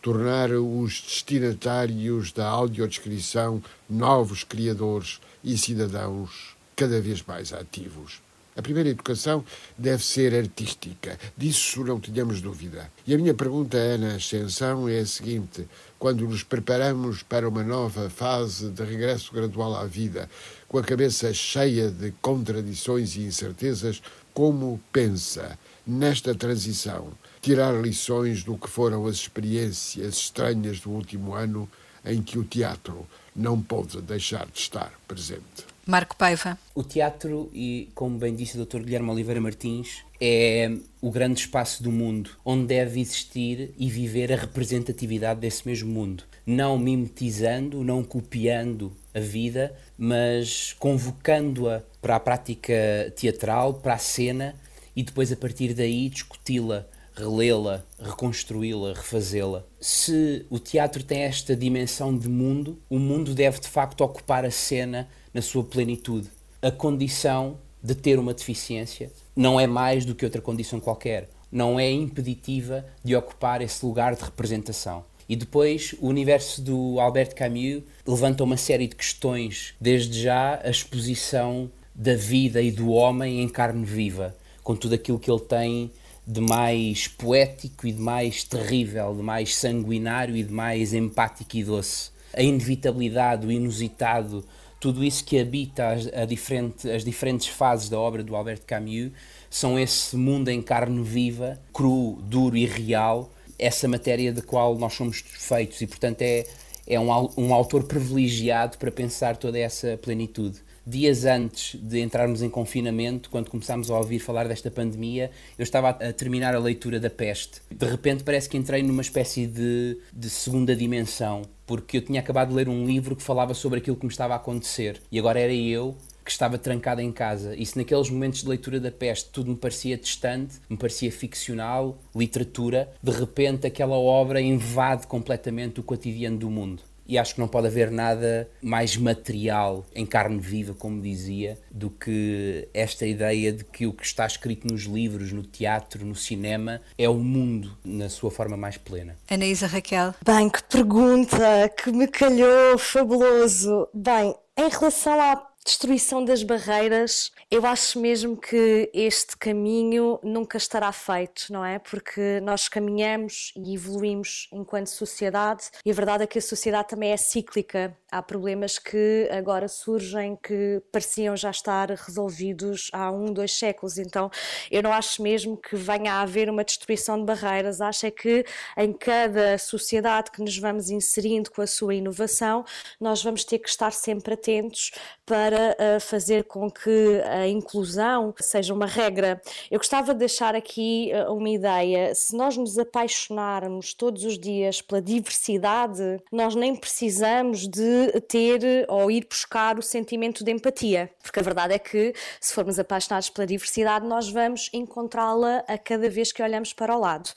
tornar 0.00 0.52
os 0.52 1.00
destinatários 1.00 2.30
da 2.32 2.46
audiodescrição 2.46 3.62
novos 3.90 4.44
criadores 4.44 5.20
e 5.42 5.58
cidadãos 5.58 6.56
cada 6.76 7.00
vez 7.00 7.22
mais 7.22 7.52
ativos. 7.52 8.20
A 8.56 8.62
primeira 8.62 8.88
educação 8.88 9.44
deve 9.76 10.02
ser 10.02 10.34
artística, 10.34 11.18
disso 11.36 11.84
não 11.84 12.00
tínhamos 12.00 12.40
dúvida. 12.40 12.90
E 13.06 13.12
a 13.12 13.18
minha 13.18 13.34
pergunta, 13.34 13.76
Ana 13.76 14.14
Ascensão, 14.14 14.88
é 14.88 15.00
a 15.00 15.06
seguinte: 15.06 15.68
quando 15.98 16.26
nos 16.26 16.42
preparamos 16.42 17.22
para 17.22 17.46
uma 17.46 17.62
nova 17.62 18.08
fase 18.08 18.70
de 18.70 18.82
regresso 18.82 19.30
gradual 19.34 19.76
à 19.76 19.84
vida, 19.84 20.30
com 20.66 20.78
a 20.78 20.82
cabeça 20.82 21.34
cheia 21.34 21.90
de 21.90 22.12
contradições 22.22 23.16
e 23.16 23.22
incertezas, 23.22 24.00
como 24.32 24.80
pensa 24.90 25.58
nesta 25.86 26.34
transição, 26.34 27.12
tirar 27.40 27.72
lições 27.80 28.42
do 28.42 28.58
que 28.58 28.68
foram 28.68 29.06
as 29.06 29.16
experiências 29.16 30.16
estranhas 30.16 30.80
do 30.80 30.90
último 30.90 31.34
ano 31.34 31.68
em 32.04 32.22
que 32.22 32.38
o 32.38 32.44
teatro 32.44 33.06
não 33.34 33.60
pôde 33.60 34.00
deixar 34.00 34.46
de 34.46 34.58
estar 34.58 34.92
presente. 35.06 35.66
Marco 35.86 36.16
Paiva. 36.16 36.58
O 36.74 36.82
teatro, 36.82 37.48
e 37.54 37.88
como 37.94 38.18
bem 38.18 38.34
disse 38.34 38.58
o 38.58 38.64
Dr. 38.64 38.80
Guilherme 38.80 39.08
Oliveira 39.08 39.40
Martins, 39.40 39.98
é 40.20 40.72
o 41.00 41.12
grande 41.12 41.40
espaço 41.40 41.80
do 41.80 41.92
mundo 41.92 42.30
onde 42.44 42.66
deve 42.66 43.00
existir 43.00 43.72
e 43.78 43.88
viver 43.88 44.32
a 44.32 44.36
representatividade 44.36 45.38
desse 45.38 45.66
mesmo 45.66 45.88
mundo. 45.92 46.24
Não 46.44 46.76
mimetizando, 46.76 47.84
não 47.84 48.02
copiando 48.02 48.92
a 49.14 49.20
vida, 49.20 49.76
mas 49.96 50.74
convocando-a 50.78 51.82
para 52.02 52.16
a 52.16 52.20
prática 52.20 53.12
teatral, 53.16 53.74
para 53.74 53.94
a 53.94 53.98
cena 53.98 54.56
e 54.96 55.02
depois 55.02 55.30
a 55.30 55.36
partir 55.36 55.74
daí 55.74 56.08
discuti-la, 56.08 56.88
relê-la, 57.14 57.84
reconstruí-la, 58.00 58.94
refazê-la. 58.94 59.62
Se 59.78 60.46
o 60.48 60.58
teatro 60.58 61.04
tem 61.04 61.20
esta 61.20 61.54
dimensão 61.54 62.16
de 62.16 62.28
mundo, 62.28 62.78
o 62.88 62.98
mundo 62.98 63.34
deve 63.34 63.60
de 63.60 63.68
facto 63.68 64.00
ocupar 64.00 64.44
a 64.44 64.50
cena 64.50 65.06
na 65.34 65.42
sua 65.42 65.62
plenitude. 65.62 66.28
A 66.62 66.70
condição 66.70 67.58
de 67.82 67.94
ter 67.94 68.18
uma 68.18 68.32
deficiência 68.32 69.12
não 69.36 69.60
é 69.60 69.66
mais 69.66 70.06
do 70.06 70.14
que 70.14 70.24
outra 70.24 70.40
condição 70.40 70.80
qualquer. 70.80 71.28
Não 71.52 71.78
é 71.78 71.90
impeditiva 71.90 72.84
de 73.04 73.14
ocupar 73.14 73.60
esse 73.60 73.84
lugar 73.84 74.14
de 74.14 74.22
representação. 74.22 75.04
E 75.28 75.36
depois 75.36 75.94
o 76.00 76.08
universo 76.08 76.62
do 76.62 76.98
Albert 77.00 77.34
Camus 77.34 77.82
levanta 78.06 78.44
uma 78.44 78.56
série 78.56 78.86
de 78.86 78.94
questões, 78.94 79.74
desde 79.80 80.22
já 80.22 80.60
a 80.62 80.70
exposição 80.70 81.70
da 81.94 82.14
vida 82.14 82.62
e 82.62 82.70
do 82.70 82.90
homem 82.90 83.42
em 83.42 83.48
carne 83.48 83.84
viva 83.84 84.34
com 84.66 84.74
tudo 84.74 84.96
aquilo 84.96 85.20
que 85.20 85.30
ele 85.30 85.40
tem 85.42 85.92
de 86.26 86.40
mais 86.40 87.06
poético 87.06 87.86
e 87.86 87.92
de 87.92 88.00
mais 88.00 88.42
terrível, 88.42 89.14
de 89.14 89.22
mais 89.22 89.54
sanguinário 89.54 90.36
e 90.36 90.42
de 90.42 90.52
mais 90.52 90.92
empático 90.92 91.56
e 91.56 91.62
doce. 91.62 92.10
A 92.34 92.42
inevitabilidade, 92.42 93.46
o 93.46 93.52
inusitado, 93.52 94.44
tudo 94.80 95.04
isso 95.04 95.24
que 95.24 95.38
habita 95.38 95.90
as, 95.90 96.28
diferente, 96.28 96.90
as 96.90 97.04
diferentes 97.04 97.46
fases 97.46 97.88
da 97.88 97.96
obra 97.96 98.24
do 98.24 98.34
Albert 98.34 98.62
Camus 98.66 99.12
são 99.48 99.78
esse 99.78 100.16
mundo 100.16 100.48
em 100.48 100.60
carne 100.60 101.00
viva, 101.00 101.60
cru, 101.72 102.18
duro 102.22 102.56
e 102.56 102.66
real, 102.66 103.30
essa 103.56 103.86
matéria 103.86 104.32
da 104.32 104.42
qual 104.42 104.76
nós 104.76 104.94
somos 104.94 105.22
feitos 105.24 105.80
e, 105.80 105.86
portanto, 105.86 106.22
é, 106.22 106.44
é 106.88 106.98
um, 106.98 107.08
um 107.36 107.54
autor 107.54 107.84
privilegiado 107.84 108.78
para 108.78 108.90
pensar 108.90 109.36
toda 109.36 109.56
essa 109.56 109.96
plenitude 109.96 110.65
dias 110.86 111.24
antes 111.24 111.74
de 111.80 112.00
entrarmos 112.00 112.42
em 112.42 112.48
confinamento, 112.48 113.28
quando 113.28 113.50
começámos 113.50 113.90
a 113.90 113.98
ouvir 113.98 114.20
falar 114.20 114.46
desta 114.46 114.70
pandemia, 114.70 115.30
eu 115.58 115.64
estava 115.64 115.90
a 115.90 116.12
terminar 116.12 116.54
a 116.54 116.58
leitura 116.58 117.00
da 117.00 117.10
peste. 117.10 117.60
De 117.70 117.86
repente 117.86 118.22
parece 118.22 118.48
que 118.48 118.56
entrei 118.56 118.82
numa 118.82 119.02
espécie 119.02 119.46
de, 119.46 119.98
de 120.12 120.30
segunda 120.30 120.76
dimensão, 120.76 121.42
porque 121.66 121.96
eu 121.96 122.02
tinha 122.02 122.20
acabado 122.20 122.50
de 122.50 122.54
ler 122.54 122.68
um 122.68 122.86
livro 122.86 123.16
que 123.16 123.22
falava 123.22 123.52
sobre 123.52 123.80
aquilo 123.80 123.96
que 123.96 124.06
me 124.06 124.12
estava 124.12 124.34
a 124.34 124.36
acontecer 124.36 125.00
e 125.10 125.18
agora 125.18 125.40
era 125.40 125.52
eu 125.52 125.96
que 126.24 126.30
estava 126.30 126.58
trancada 126.58 127.02
em 127.02 127.12
casa. 127.12 127.54
E 127.56 127.64
se 127.64 127.78
naqueles 127.78 128.10
momentos 128.10 128.42
de 128.42 128.48
leitura 128.48 128.80
da 128.80 128.90
peste 128.90 129.30
tudo 129.30 129.50
me 129.50 129.56
parecia 129.56 129.96
distante, 129.96 130.56
me 130.68 130.76
parecia 130.76 131.10
ficcional, 131.10 131.98
literatura, 132.14 132.92
de 133.00 133.12
repente 133.12 133.66
aquela 133.66 133.96
obra 133.96 134.40
invade 134.40 135.06
completamente 135.06 135.80
o 135.80 135.82
cotidiano 135.84 136.36
do 136.36 136.50
mundo 136.50 136.82
e 137.08 137.18
acho 137.18 137.34
que 137.34 137.40
não 137.40 137.48
pode 137.48 137.66
haver 137.66 137.90
nada 137.90 138.48
mais 138.62 138.96
material, 138.96 139.84
em 139.94 140.04
carne 140.06 140.38
viva, 140.38 140.74
como 140.74 141.00
dizia, 141.00 141.58
do 141.70 141.90
que 141.90 142.68
esta 142.72 143.06
ideia 143.06 143.52
de 143.52 143.64
que 143.64 143.86
o 143.86 143.92
que 143.92 144.04
está 144.04 144.26
escrito 144.26 144.66
nos 144.66 144.82
livros, 144.82 145.32
no 145.32 145.42
teatro, 145.42 146.04
no 146.04 146.14
cinema, 146.14 146.80
é 146.98 147.08
o 147.08 147.14
mundo 147.14 147.76
na 147.84 148.08
sua 148.08 148.30
forma 148.30 148.56
mais 148.56 148.76
plena. 148.76 149.16
Anaísa 149.28 149.66
Raquel. 149.66 150.14
Bem, 150.24 150.48
que 150.48 150.62
pergunta, 150.64 151.68
que 151.76 151.92
me 151.92 152.06
calhou, 152.08 152.78
fabuloso. 152.78 153.88
Bem, 153.92 154.34
em 154.56 154.68
relação 154.70 155.20
à 155.20 155.36
destruição 155.66 156.24
das 156.24 156.44
barreiras, 156.44 157.32
eu 157.50 157.66
acho 157.66 157.98
mesmo 157.98 158.36
que 158.36 158.88
este 158.94 159.36
caminho 159.36 160.20
nunca 160.22 160.56
estará 160.56 160.92
feito, 160.92 161.52
não 161.52 161.64
é? 161.64 161.80
Porque 161.80 162.40
nós 162.40 162.68
caminhamos 162.68 163.52
e 163.56 163.74
evoluímos 163.74 164.48
enquanto 164.52 164.86
sociedade 164.86 165.64
e 165.84 165.90
a 165.90 165.94
verdade 165.94 166.22
é 166.22 166.26
que 166.26 166.38
a 166.38 166.42
sociedade 166.42 166.88
também 166.88 167.10
é 167.10 167.16
cíclica. 167.16 167.96
Há 168.16 168.22
problemas 168.22 168.78
que 168.78 169.28
agora 169.30 169.68
surgem 169.68 170.38
que 170.42 170.82
pareciam 170.90 171.36
já 171.36 171.50
estar 171.50 171.90
resolvidos 171.90 172.88
há 172.90 173.10
um, 173.10 173.26
dois 173.26 173.52
séculos. 173.52 173.98
Então, 173.98 174.30
eu 174.70 174.82
não 174.82 174.90
acho 174.90 175.22
mesmo 175.22 175.54
que 175.54 175.76
venha 175.76 176.14
a 176.14 176.22
haver 176.22 176.48
uma 176.48 176.64
destruição 176.64 177.18
de 177.18 177.26
barreiras. 177.26 177.82
Acho 177.82 178.06
é 178.06 178.10
que 178.10 178.42
em 178.74 178.90
cada 178.94 179.58
sociedade 179.58 180.30
que 180.30 180.40
nos 180.40 180.56
vamos 180.56 180.88
inserindo 180.88 181.50
com 181.50 181.60
a 181.60 181.66
sua 181.66 181.94
inovação, 181.94 182.64
nós 182.98 183.22
vamos 183.22 183.44
ter 183.44 183.58
que 183.58 183.68
estar 183.68 183.92
sempre 183.92 184.32
atentos 184.32 184.92
para 185.26 185.76
uh, 185.78 186.00
fazer 186.00 186.44
com 186.44 186.70
que 186.70 187.20
a 187.26 187.46
inclusão 187.46 188.32
seja 188.40 188.72
uma 188.72 188.86
regra. 188.86 189.42
Eu 189.70 189.78
gostava 189.78 190.14
de 190.14 190.20
deixar 190.20 190.54
aqui 190.54 191.10
uh, 191.12 191.34
uma 191.34 191.50
ideia: 191.50 192.14
se 192.14 192.34
nós 192.34 192.56
nos 192.56 192.78
apaixonarmos 192.78 193.92
todos 193.92 194.24
os 194.24 194.38
dias 194.38 194.80
pela 194.80 195.02
diversidade, 195.02 196.18
nós 196.32 196.54
nem 196.54 196.74
precisamos 196.74 197.68
de 197.68 198.05
ter 198.28 198.86
ou 198.88 199.10
ir 199.10 199.26
buscar 199.28 199.78
o 199.78 199.82
sentimento 199.82 200.44
de 200.44 200.50
empatia, 200.50 201.10
porque 201.22 201.40
a 201.40 201.42
verdade 201.42 201.74
é 201.74 201.78
que 201.78 202.14
se 202.40 202.54
formos 202.54 202.78
apaixonados 202.78 203.30
pela 203.30 203.46
diversidade, 203.46 204.06
nós 204.06 204.28
vamos 204.28 204.70
encontrá-la 204.72 205.64
a 205.68 205.78
cada 205.78 206.08
vez 206.08 206.32
que 206.32 206.42
olhamos 206.42 206.72
para 206.72 206.96
o 206.96 207.00
lado 207.00 207.30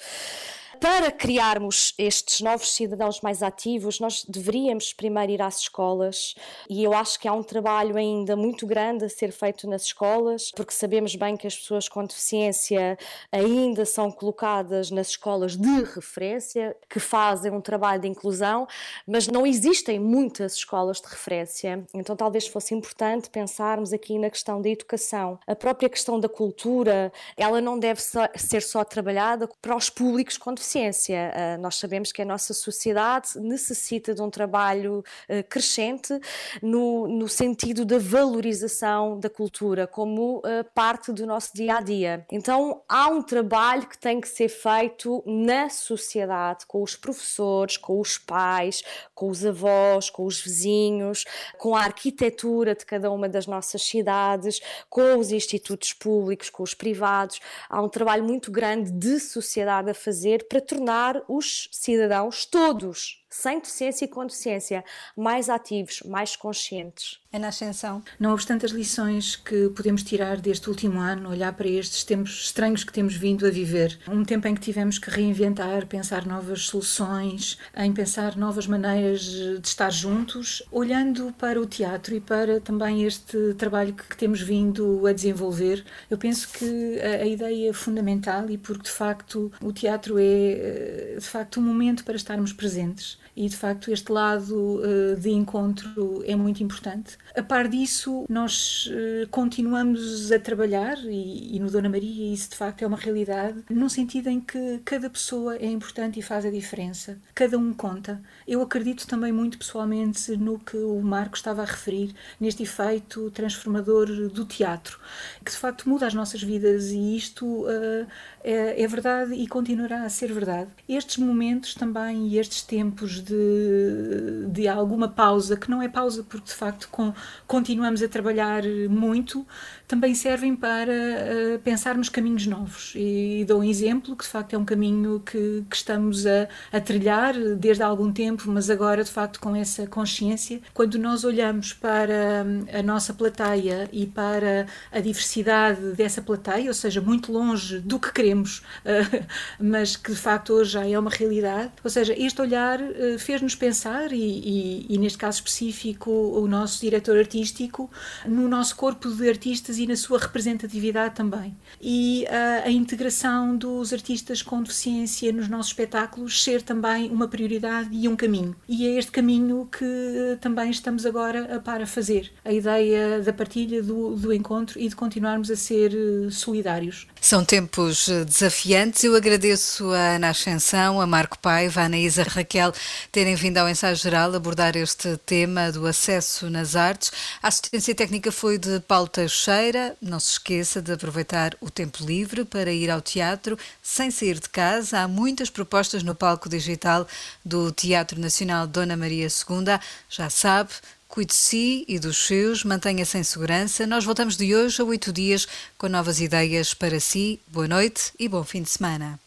para 0.80 1.12
criarmos 1.12 1.94
estes 1.98 2.40
novos 2.40 2.74
cidadãos 2.74 3.20
mais 3.20 3.44
ativos, 3.44 4.00
nós 4.00 4.24
deveríamos 4.28 4.94
primeiro 4.94 5.34
ir 5.34 5.42
às 5.42 5.60
escolas 5.60 6.34
e 6.70 6.84
eu 6.84 6.94
acho 6.94 7.20
que 7.20 7.28
há 7.28 7.34
um 7.34 7.44
trabalho 7.44 7.98
ainda 7.98 8.36
muito 8.36 8.66
grande 8.66 9.04
a 9.04 9.10
ser 9.10 9.32
feito 9.32 9.68
nas 9.68 9.84
escolas, 9.84 10.52
porque 10.56 10.74
sabemos 10.74 11.16
bem 11.16 11.36
que 11.36 11.46
as 11.46 11.58
pessoas 11.58 11.90
com 11.90 12.06
deficiência 12.06 12.98
ainda 13.30 13.86
são 13.86 14.10
colocadas 14.10 14.90
nas 14.90 15.10
escolas 15.10 15.58
de 15.58 15.84
referência, 15.84 16.76
que 16.90 17.00
fazem 17.00 17.52
um 17.52 17.62
trabalho 17.62 18.02
de 18.02 18.08
inclusão, 18.08 18.66
mas 19.06 19.28
não 19.28 19.46
existem 19.46 20.00
muitas 20.00 20.54
escolas 20.54 21.02
de 21.02 21.08
referência. 21.10 21.86
Então 21.94 22.16
talvez 22.16 22.48
fosse 22.48 22.74
importante 22.74 23.30
pensarmos 23.30 23.92
aqui 23.92 24.18
na 24.18 24.30
questão 24.30 24.62
da 24.62 24.70
educação. 24.70 25.40
A 25.46 25.56
própria 25.56 25.90
questão 25.90 26.20
da 26.20 26.30
cultura, 26.30 27.12
ela 27.36 27.60
não 27.60 27.78
deve 27.78 28.02
ser 28.36 28.62
só 28.62 28.86
trabalhada 28.86 29.50
para 29.62 29.76
os 29.76 29.90
públicos 29.90 30.38
com 30.38 30.54
deficiência 30.54 30.69
Uh, 30.78 31.60
nós 31.60 31.76
sabemos 31.76 32.12
que 32.12 32.22
a 32.22 32.26
nossa 32.26 32.54
sociedade 32.54 33.40
necessita 33.40 34.14
de 34.14 34.22
um 34.22 34.30
trabalho 34.30 35.04
uh, 35.30 35.44
crescente 35.50 36.20
no, 36.62 37.08
no 37.08 37.28
sentido 37.28 37.86
da 37.86 37.98
valorização 37.98 39.20
da 39.20 39.30
cultura 39.30 39.88
como 39.88 40.40
uh, 40.40 40.64
parte 40.74 41.12
do 41.12 41.26
nosso 41.26 41.54
dia 41.54 41.78
a 41.78 41.82
dia. 41.82 42.26
Então, 42.32 42.82
há 42.88 43.08
um 43.08 43.22
trabalho 43.22 43.88
que 43.88 43.98
tem 43.98 44.22
que 44.22 44.28
ser 44.28 44.50
feito 44.50 45.24
na 45.26 45.70
sociedade, 45.70 46.66
com 46.66 46.84
os 46.84 46.96
professores, 46.96 47.78
com 47.78 48.00
os 48.00 48.18
pais, 48.18 48.84
com 49.16 49.30
os 49.30 49.46
avós, 49.46 50.10
com 50.10 50.26
os 50.26 50.40
vizinhos, 50.40 51.26
com 51.58 51.76
a 51.76 51.84
arquitetura 51.84 52.76
de 52.76 52.86
cada 52.86 53.12
uma 53.12 53.28
das 53.28 53.48
nossas 53.48 53.82
cidades, 53.82 54.60
com 54.90 55.18
os 55.18 55.32
institutos 55.32 55.94
públicos, 55.94 56.50
com 56.50 56.64
os 56.64 56.74
privados. 56.74 57.40
Há 57.70 57.82
um 57.82 57.90
trabalho 57.90 58.24
muito 58.24 58.52
grande 58.52 58.92
de 58.92 59.20
sociedade 59.20 59.90
a 59.90 59.94
fazer 59.94 60.48
para 60.48 60.59
tornar 60.62 61.22
os 61.28 61.70
cidadãos 61.72 62.46
todos 62.46 63.19
sem 63.30 63.60
deficiência 63.60 64.06
e 64.06 64.08
com 64.08 64.26
deficiência, 64.26 64.84
mais 65.16 65.50
ativos, 65.50 66.02
mais 66.06 66.36
conscientes. 66.36 67.20
É 67.32 67.38
na 67.38 67.50
ascensão. 67.50 68.02
Não 68.20 68.34
obstante 68.34 68.66
as 68.66 68.72
lições 68.72 69.36
que 69.36 69.70
podemos 69.70 70.02
tirar 70.02 70.38
deste 70.38 70.68
último 70.68 71.00
ano, 71.00 71.30
olhar 71.30 71.54
para 71.54 71.68
estes 71.68 72.04
tempos 72.04 72.46
estranhos 72.46 72.84
que 72.84 72.92
temos 72.92 73.16
vindo 73.16 73.46
a 73.46 73.52
viver, 73.52 74.00
um 74.08 74.26
tempo 74.26 74.48
em 74.48 74.56
que 74.56 74.62
tivemos 74.62 74.98
que 74.98 75.12
reinventar, 75.12 75.86
pensar 75.86 76.26
novas 76.26 76.64
soluções, 76.64 77.60
em 77.78 77.94
pensar 77.94 78.36
novas 78.36 78.66
maneiras 78.66 79.22
de 79.22 79.68
estar 79.68 79.92
juntos, 79.92 80.64
olhando 80.72 81.32
para 81.38 81.62
o 81.62 81.68
teatro 81.68 82.16
e 82.16 82.20
para 82.20 82.60
também 82.60 83.04
este 83.04 83.54
trabalho 83.54 83.94
que 83.94 84.18
temos 84.18 84.42
vindo 84.42 85.06
a 85.06 85.14
desenvolver, 85.14 85.86
eu 86.10 86.18
penso 86.18 86.50
que 86.50 87.00
a, 87.00 87.28
ideia 87.28 87.72
fundamental 87.76 88.50
e 88.50 88.58
porque 88.58 88.84
de 88.84 88.92
facto 88.92 89.52
o 89.62 89.72
teatro 89.72 90.18
é 90.18 90.24
eh, 90.24 91.16
de 91.20 91.26
facto 91.26 91.60
um 91.60 91.64
momento 91.64 92.04
para 92.04 92.16
estarmos 92.16 92.52
presentes 92.54 93.19
e 93.40 93.48
de 93.48 93.56
facto 93.56 93.90
este 93.90 94.12
lado 94.12 94.82
uh, 94.82 95.16
de 95.16 95.30
encontro 95.30 96.22
é 96.26 96.36
muito 96.36 96.62
importante. 96.62 97.18
A 97.34 97.42
par 97.42 97.70
disso, 97.70 98.26
nós 98.28 98.88
uh, 98.88 99.30
continuamos 99.30 100.30
a 100.30 100.38
trabalhar 100.38 100.98
e, 101.06 101.56
e, 101.56 101.60
no 101.60 101.72
Dona 101.72 101.88
Maria 101.88 102.34
isso 102.34 102.50
de 102.50 102.58
facto 102.58 102.82
é 102.82 102.88
uma 102.88 102.98
realidade, 102.98 103.64
num 103.70 103.88
sentido 103.88 104.28
em 104.28 104.42
que 104.42 104.82
cada 104.84 105.10
pessoa 105.10 105.56
é 105.56 105.68
importante 105.68 106.20
e 106.20 106.22
faz 106.22 106.46
a 106.46 106.52
diferença, 106.52 107.18
cada 107.34 107.58
um 107.58 107.72
conta. 107.72 108.22
Eu 108.46 108.62
acredito 108.62 109.08
também 109.08 109.32
muito 109.32 109.58
pessoalmente 109.58 110.36
no 110.36 110.60
que 110.60 110.76
o 110.76 111.02
Marco 111.02 111.38
estava 111.38 111.62
a 111.62 111.66
referir, 111.66 112.14
neste 112.42 112.64
efeito 112.64 113.32
transformador 113.32 114.08
do 114.28 114.44
teatro, 114.44 115.00
que 115.46 115.52
de 115.52 115.58
facto 115.58 115.88
muda 115.88 116.06
as 116.06 116.14
nossas 116.14 116.44
vidas 116.44 116.92
e 116.92 117.16
isto 117.16 117.46
uh, 117.46 118.06
é, 118.44 118.84
é 118.84 118.88
verdade 118.88 119.34
e 119.34 119.48
continuará 119.48 120.04
a 120.04 120.10
ser 120.10 120.34
verdade. 120.34 120.70
Estes 120.90 121.16
momentos 121.18 121.74
também 121.74 122.28
e 122.28 122.38
estes 122.38 122.64
tempos 122.64 123.29
de, 123.30 124.48
de 124.48 124.68
alguma 124.68 125.08
pausa, 125.08 125.56
que 125.56 125.70
não 125.70 125.82
é 125.82 125.88
pausa 125.88 126.24
porque 126.24 126.48
de 126.48 126.54
facto 126.54 126.90
com, 126.92 127.14
continuamos 127.48 128.02
a 128.02 128.08
trabalhar 128.08 128.64
muito, 128.90 129.46
também 129.88 130.14
servem 130.14 130.56
para 130.56 130.92
uh, 130.92 131.60
pensarmos 131.64 132.10
caminhos 132.10 132.46
novos. 132.46 132.94
E, 132.96 133.42
e, 133.42 133.46
dou 133.46 133.62
um 133.62 133.64
exemplo 133.64 134.16
que 134.16 134.24
de 134.24 134.30
facto 134.30 134.54
é 134.54 134.58
um 134.58 134.64
caminho 134.64 135.20
que, 135.20 135.64
que 135.70 135.76
estamos 135.76 136.26
a, 136.26 136.48
a, 136.72 136.80
trilhar 136.80 137.34
desde 137.58 137.82
há 137.84 137.88
algum 137.88 138.12
tempo, 138.14 138.44
mas 138.48 138.70
agora 138.70 139.04
de 139.04 139.10
facto 139.10 139.40
com 139.40 139.56
essa 139.56 139.88
consciência, 139.88 140.62
quando 140.74 141.00
nós 141.00 141.24
olhamos 141.24 141.74
para 141.74 142.46
hum, 142.46 142.66
a 142.72 142.84
nossa 142.84 143.14
plateia 143.14 143.90
e 143.92 144.06
para 144.06 144.68
a 144.92 145.00
diversidade 145.00 145.94
dessa 145.94 146.22
plateia, 146.22 146.68
ou 146.68 146.74
seja, 146.74 147.02
muito 147.02 147.32
longe 147.32 147.80
do 147.80 148.00
que 148.00 148.14
queremos, 148.14 148.60
uh, 148.86 149.26
mas 149.60 149.96
que 149.96 150.12
de 150.12 150.18
facto 150.18 150.54
hoje 150.54 150.72
já 150.74 150.88
é 150.88 150.98
uma 150.98 151.10
realidade, 151.10 151.72
ou 151.84 151.90
seja, 151.90 152.14
este 152.16 152.42
olhar 152.42 152.80
uh, 152.80 153.19
fez-nos 153.20 153.56
pensar, 153.56 154.12
e, 154.12 154.18
e, 154.18 154.86
e, 154.90 154.98
neste 154.98 155.18
caso 155.18 155.38
específico, 155.38 156.12
o 156.12 156.48
nosso 156.48 156.82
diretor 156.82 157.18
artístico, 157.18 157.90
no 158.26 158.48
nosso 158.48 158.76
corpo 158.76 159.10
de 159.10 159.30
artistas 159.30 159.78
e 159.78 159.88
na 159.88 159.96
sua 159.96 160.20
representatividade 160.20 161.16
também. 161.16 161.56
E 161.82 162.26
uh, 162.30 162.68
a 162.68 162.72
integração 162.72 163.56
dos 163.56 163.94
artistas 163.94 164.42
com 164.42 164.62
deficiência 164.62 165.32
nos 165.32 165.48
nossos 165.48 165.68
espetáculos 165.68 166.44
ser 166.44 166.62
também 166.62 167.10
uma 167.10 167.28
prioridade 167.28 167.90
e 167.92 168.08
um 168.08 168.16
caminho. 168.16 168.56
E 168.68 168.88
é 168.88 168.98
este 168.98 169.12
caminho 169.12 169.68
que 169.72 170.38
também 170.42 170.70
estamos 170.70 171.06
agora 171.06 171.56
a 171.56 171.60
para 171.60 171.86
fazer. 171.86 172.32
A 172.44 172.52
ideia 172.52 173.22
da 173.22 173.34
partilha, 173.34 173.82
do, 173.84 174.16
do 174.16 174.34
encontro 174.34 174.80
e 174.80 174.88
de 174.88 174.96
continuarmos 174.96 175.52
a 175.52 175.56
ser 175.56 175.94
eh, 175.94 176.32
solidários. 176.32 177.08
São 177.22 177.44
tempos 177.44 178.08
desafiantes. 178.26 179.04
Eu 179.04 179.16
agradeço 179.16 179.92
a 179.92 180.16
Ana 180.16 180.30
Ascensão, 180.30 181.02
a 181.02 181.08
Marco 181.08 181.38
Paiva, 181.40 181.82
a 181.82 181.86
Anaísa 181.86 182.24
Raquel 182.24 182.72
terem 183.12 183.36
vindo 183.36 183.58
ao 183.58 183.70
ensaio 183.70 183.96
geral 183.96 184.34
abordar 184.34 184.76
este 184.76 185.18
tema 185.18 185.72
do 185.72 185.86
acesso 185.86 186.50
nas 186.50 186.76
artes. 186.76 187.12
A 187.42 187.48
assistência 187.48 187.96
técnica 187.96 188.32
foi 188.32 188.58
de 188.58 188.80
Paulo 188.82 189.08
Teixeira. 189.08 189.96
Não 190.02 190.20
se 190.20 190.32
esqueça 190.32 190.82
de 190.82 190.92
aproveitar 190.92 191.56
o 191.62 191.70
tempo 191.70 192.04
livre 192.04 192.46
para 192.46 192.72
ir 192.72 192.90
ao 192.90 193.02
teatro 193.02 193.58
sem 193.82 194.12
sair 194.12 194.40
de 194.40 194.50
casa. 194.50 195.00
Há 195.00 195.08
muitas 195.08 195.50
propostas 195.50 196.04
no 196.04 196.16
palco 196.16 196.50
digital 196.50 197.08
do 197.44 197.72
Teatro 197.72 198.20
Nacional 198.20 198.68
Dona 198.68 198.96
Maria 198.96 199.28
II. 199.28 199.80
Já 200.10 200.30
sabe, 200.30 200.72
Cuide 201.10 201.34
de 201.34 201.36
si 201.40 201.86
e 201.88 201.98
dos 201.98 202.18
seus, 202.28 202.64
mantenha-se 202.64 203.18
em 203.18 203.24
segurança. 203.24 203.88
Nós 203.88 204.06
voltamos 204.06 204.38
de 204.38 204.56
hoje 204.56 204.80
a 204.80 204.86
oito 204.86 205.12
dias 205.12 205.48
com 205.76 205.90
novas 205.90 206.22
ideias 206.22 206.76
para 206.76 207.00
si. 207.00 207.42
Boa 207.48 207.68
noite 207.68 208.14
e 208.20 208.30
bom 208.30 208.44
fim 208.44 208.62
de 208.62 208.70
semana. 208.70 209.20